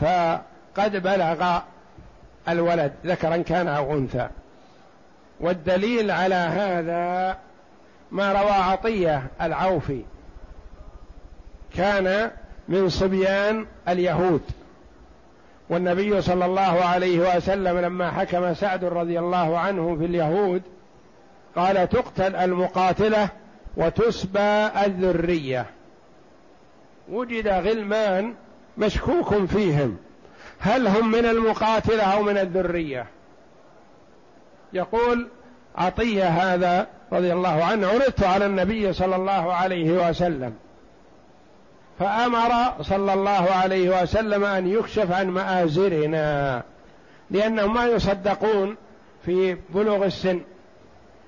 فقد 0.00 0.96
بلغ 0.96 1.58
الولد 2.48 2.92
ذكرا 3.06 3.36
كان 3.36 3.68
أو 3.68 3.92
أنثى. 3.92 4.28
والدليل 5.40 6.10
على 6.10 6.34
هذا 6.34 7.38
ما 8.10 8.32
روى 8.32 8.50
عطية 8.50 9.26
العوفي. 9.40 10.02
كان 11.74 12.30
من 12.68 12.88
صبيان 12.88 13.66
اليهود. 13.88 14.42
والنبي 15.68 16.22
صلى 16.22 16.44
الله 16.44 16.84
عليه 16.84 17.36
وسلم 17.36 17.78
لما 17.78 18.10
حكم 18.10 18.54
سعد 18.54 18.84
رضي 18.84 19.18
الله 19.18 19.58
عنه 19.58 19.96
في 19.98 20.04
اليهود 20.04 20.62
قال 21.56 21.88
تقتل 21.88 22.36
المقاتلة 22.36 23.28
وتسبى 23.76 24.68
الذرية. 24.86 25.66
وجد 27.08 27.48
غلمان 27.48 28.34
مشكوك 28.78 29.34
فيهم. 29.44 29.96
هل 30.58 30.86
هم 30.88 31.10
من 31.10 31.26
المقاتلة 31.26 32.02
أو 32.02 32.22
من 32.22 32.38
الذرية؟ 32.38 33.06
يقول 34.72 35.28
عطية 35.76 36.28
هذا 36.28 36.86
رضي 37.12 37.32
الله 37.32 37.64
عنه 37.64 37.88
عرضت 37.88 38.22
على 38.22 38.46
النبي 38.46 38.92
صلى 38.92 39.16
الله 39.16 39.52
عليه 39.52 40.08
وسلم. 40.08 40.54
فأمر 41.98 42.82
صلى 42.82 43.12
الله 43.12 43.50
عليه 43.50 44.02
وسلم 44.02 44.44
أن 44.44 44.66
يكشف 44.66 45.12
عن 45.12 45.30
مآزرنا 45.30 46.62
لأنهم 47.30 47.74
ما 47.74 47.86
يصدقون 47.86 48.76
في 49.24 49.56
بلوغ 49.74 50.04
السن. 50.04 50.40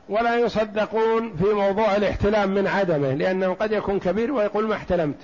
ولا 0.08 0.36
يصدقون 0.36 1.36
في 1.36 1.44
موضوع 1.44 1.96
الاحتلام 1.96 2.50
من 2.50 2.66
عدمه 2.66 3.14
لأنه 3.14 3.54
قد 3.54 3.72
يكون 3.72 4.00
كبير 4.00 4.32
ويقول 4.32 4.66
ما 4.66 4.74
احتلمت. 4.74 5.16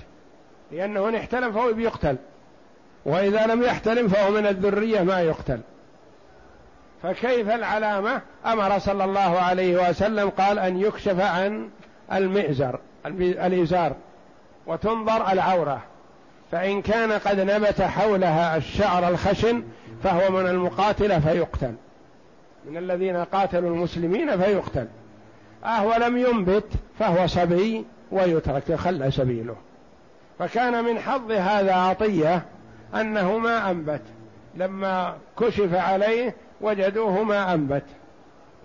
لأنه 0.71 1.09
إن 1.09 1.15
احتلم 1.15 1.51
فهو 1.51 1.73
بيقتل. 1.73 2.15
وإذا 3.05 3.45
لم 3.47 3.63
يحتلم 3.63 4.07
فهو 4.07 4.31
من 4.31 4.47
الذرية 4.47 5.01
ما 5.01 5.21
يقتل. 5.21 5.59
فكيف 7.03 7.49
العلامة؟ 7.49 8.21
أمر 8.45 8.79
صلى 8.79 9.03
الله 9.03 9.39
عليه 9.39 9.89
وسلم 9.89 10.29
قال 10.29 10.59
أن 10.59 10.81
يكشف 10.81 11.19
عن 11.19 11.69
المئزر 12.13 12.79
الإزار 13.05 13.95
وتنظر 14.67 15.31
العورة. 15.31 15.81
فإن 16.51 16.81
كان 16.81 17.11
قد 17.11 17.39
نبت 17.39 17.81
حولها 17.81 18.57
الشعر 18.57 19.07
الخشن 19.07 19.63
فهو 20.03 20.31
من 20.31 20.47
المقاتلة 20.47 21.19
فيقتل. 21.19 21.73
من 22.69 22.77
الذين 22.77 23.17
قاتلوا 23.17 23.69
المسلمين 23.69 24.37
فيقتل. 24.41 24.87
أهو 25.65 25.93
لم 25.93 26.17
ينبت 26.17 26.67
فهو 26.99 27.27
صبي 27.27 27.85
ويترك 28.11 28.69
يخلى 28.69 29.11
سبيله. 29.11 29.55
فكان 30.39 30.83
من 30.83 30.99
حظ 30.99 31.31
هذا 31.31 31.73
عطية 31.73 32.45
أنه 32.95 33.37
ما 33.37 33.71
أنبت. 33.71 34.01
لما 34.55 35.17
كشف 35.39 35.73
عليه 35.73 36.35
وجدوه 36.61 37.23
ما 37.23 37.53
أنبت. 37.53 37.83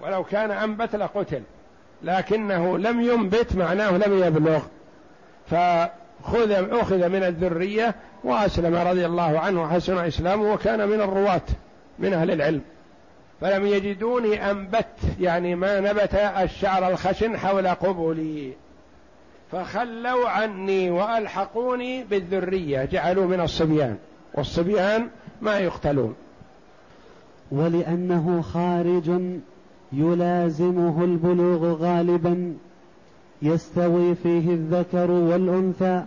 ولو 0.02 0.24
كان 0.24 0.50
أنبت 0.50 0.96
لقتل. 0.96 1.42
لكنه 2.02 2.78
لم 2.78 3.00
ينبت 3.00 3.56
معناه 3.56 3.90
لم 3.90 4.24
يبلغ. 4.24 4.62
فخذ 5.50 6.50
أخذ 6.72 7.08
من 7.08 7.22
الذرية 7.22 7.94
وأسلم 8.24 8.74
رضي 8.74 9.06
الله 9.06 9.38
عنه 9.38 9.68
حسن 9.68 9.98
إسلامه 9.98 10.52
وكان 10.52 10.88
من 10.88 11.00
الرواة 11.00 11.42
من 11.98 12.12
أهل 12.12 12.30
العلم. 12.30 12.62
فلم 13.40 13.66
يجدوني 13.66 14.50
أنبت 14.50 14.86
يعني 15.20 15.54
ما 15.54 15.80
نبت 15.80 16.14
الشعر 16.14 16.88
الخشن 16.88 17.36
حول 17.36 17.68
قبلي. 17.68 18.52
فخلوا 19.52 20.28
عني 20.28 20.90
وألحقوني 20.90 22.04
بالذرية 22.04 22.84
جعلوا 22.84 23.26
من 23.26 23.40
الصبيان 23.40 23.96
والصبيان 24.34 25.08
ما 25.40 25.58
يقتلون. 25.58 26.14
ولأنه 27.50 28.42
خارج 28.42 29.10
يلازمه 29.92 31.04
البلوغ 31.04 31.72
غالبا 31.72 32.56
يستوي 33.42 34.14
فيه 34.14 34.50
الذكر 34.50 35.10
والأنثى 35.10 36.04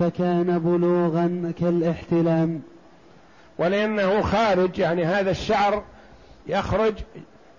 فكان 0.00 0.58
بلوغا 0.58 1.52
كالإحتلام. 1.60 2.62
ولأنه 3.58 4.20
خارج 4.20 4.78
يعني 4.78 5.04
هذا 5.04 5.30
الشعر 5.30 5.82
يخرج 6.46 6.94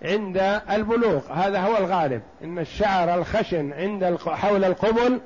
عند 0.02 0.60
البلوغ. 0.70 1.32
هذا 1.32 1.60
هو 1.60 1.76
الغالب. 1.76 2.22
إن 2.44 2.58
الشعر 2.58 3.14
الخشن 3.14 3.72
عند 3.72 4.18
حول 4.26 4.64
القبل 4.64 5.20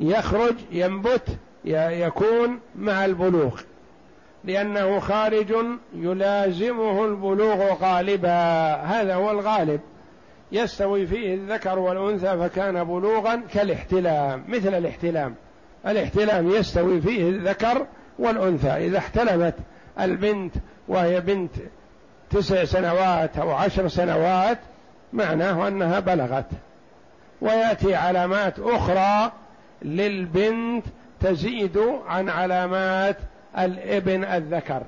يخرج 0.00 0.54
ينبت 0.72 1.28
يكون 1.64 2.60
مع 2.76 3.04
البلوغ. 3.04 3.60
لأنه 4.44 5.00
خارج 5.00 5.54
يلازمه 5.94 7.04
البلوغ 7.04 7.74
غالبا. 7.74 8.74
هذا 8.74 9.14
هو 9.14 9.30
الغالب. 9.30 9.80
يستوي 10.52 11.06
فيه 11.06 11.34
الذكر 11.34 11.78
والأنثى 11.78 12.38
فكان 12.38 12.84
بلوغا 12.84 13.42
كالاحتلام 13.54 14.44
مثل 14.48 14.74
الاحتلام. 14.74 15.34
الاحتلام 15.86 16.50
يستوي 16.50 17.00
فيه 17.00 17.28
الذكر 17.28 17.86
والأنثى. 18.18 18.70
إذا 18.70 18.98
احتلمت 18.98 19.54
البنت 20.00 20.54
وهي 20.88 21.20
بنت 21.20 21.52
تسع 22.30 22.64
سنوات 22.64 23.38
أو 23.38 23.50
عشر 23.50 23.88
سنوات 23.88 24.58
معناه 25.12 25.68
أنها 25.68 26.00
بلغت. 26.00 26.46
ويأتي 27.40 27.94
علامات 27.94 28.58
أخرى 28.58 29.32
للبنت 29.82 30.84
تزيد 31.20 31.78
عن 32.06 32.28
علامات 32.28 33.16
الابن 33.58 34.24
الذكر. 34.24 34.82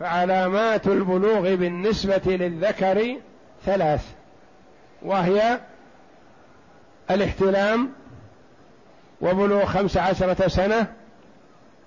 فعلامات 0.00 0.86
البلوغ 0.86 1.54
بالنسبة 1.54 2.22
للذكر 2.26 3.16
ثلاث 3.64 4.06
وهي 5.02 5.58
الاحتلام 7.10 7.90
وبلوغ 9.20 9.64
خمس 9.64 9.96
عشرة 9.96 10.48
سنة 10.48 10.86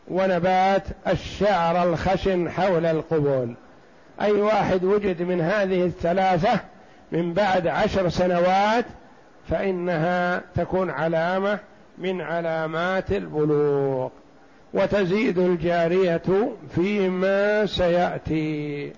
ونبات 0.07 0.83
الشعر 1.07 1.83
الخشن 1.83 2.49
حول 2.49 2.85
القبول. 2.85 3.55
أي 4.21 4.31
واحد 4.31 4.83
وجد 4.83 5.21
من 5.21 5.41
هذه 5.41 5.85
الثلاثة 5.85 6.59
من 7.11 7.33
بعد 7.33 7.67
عشر 7.67 8.09
سنوات 8.09 8.85
فإنها 9.49 10.41
تكون 10.55 10.89
علامة 10.89 11.59
من 11.97 12.21
علامات 12.21 13.11
البلوغ 13.11 14.09
وتزيد 14.73 15.39
الجارية 15.39 16.51
فيما 16.75 17.65
سيأتي. 17.65 18.91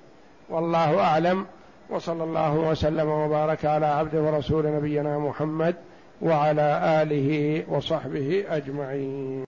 والله 0.49 0.99
أعلم 0.99 1.45
وصلى 1.89 2.23
الله 2.23 2.53
وسلم 2.53 3.09
وبارك 3.09 3.65
على 3.65 3.85
عبد 3.85 4.15
ورسول 4.15 4.67
نبينا 4.67 5.17
محمد 5.17 5.75
وعلى 6.21 7.01
آله 7.01 7.63
وصحبه 7.69 8.45
أجمعين. 8.49 9.43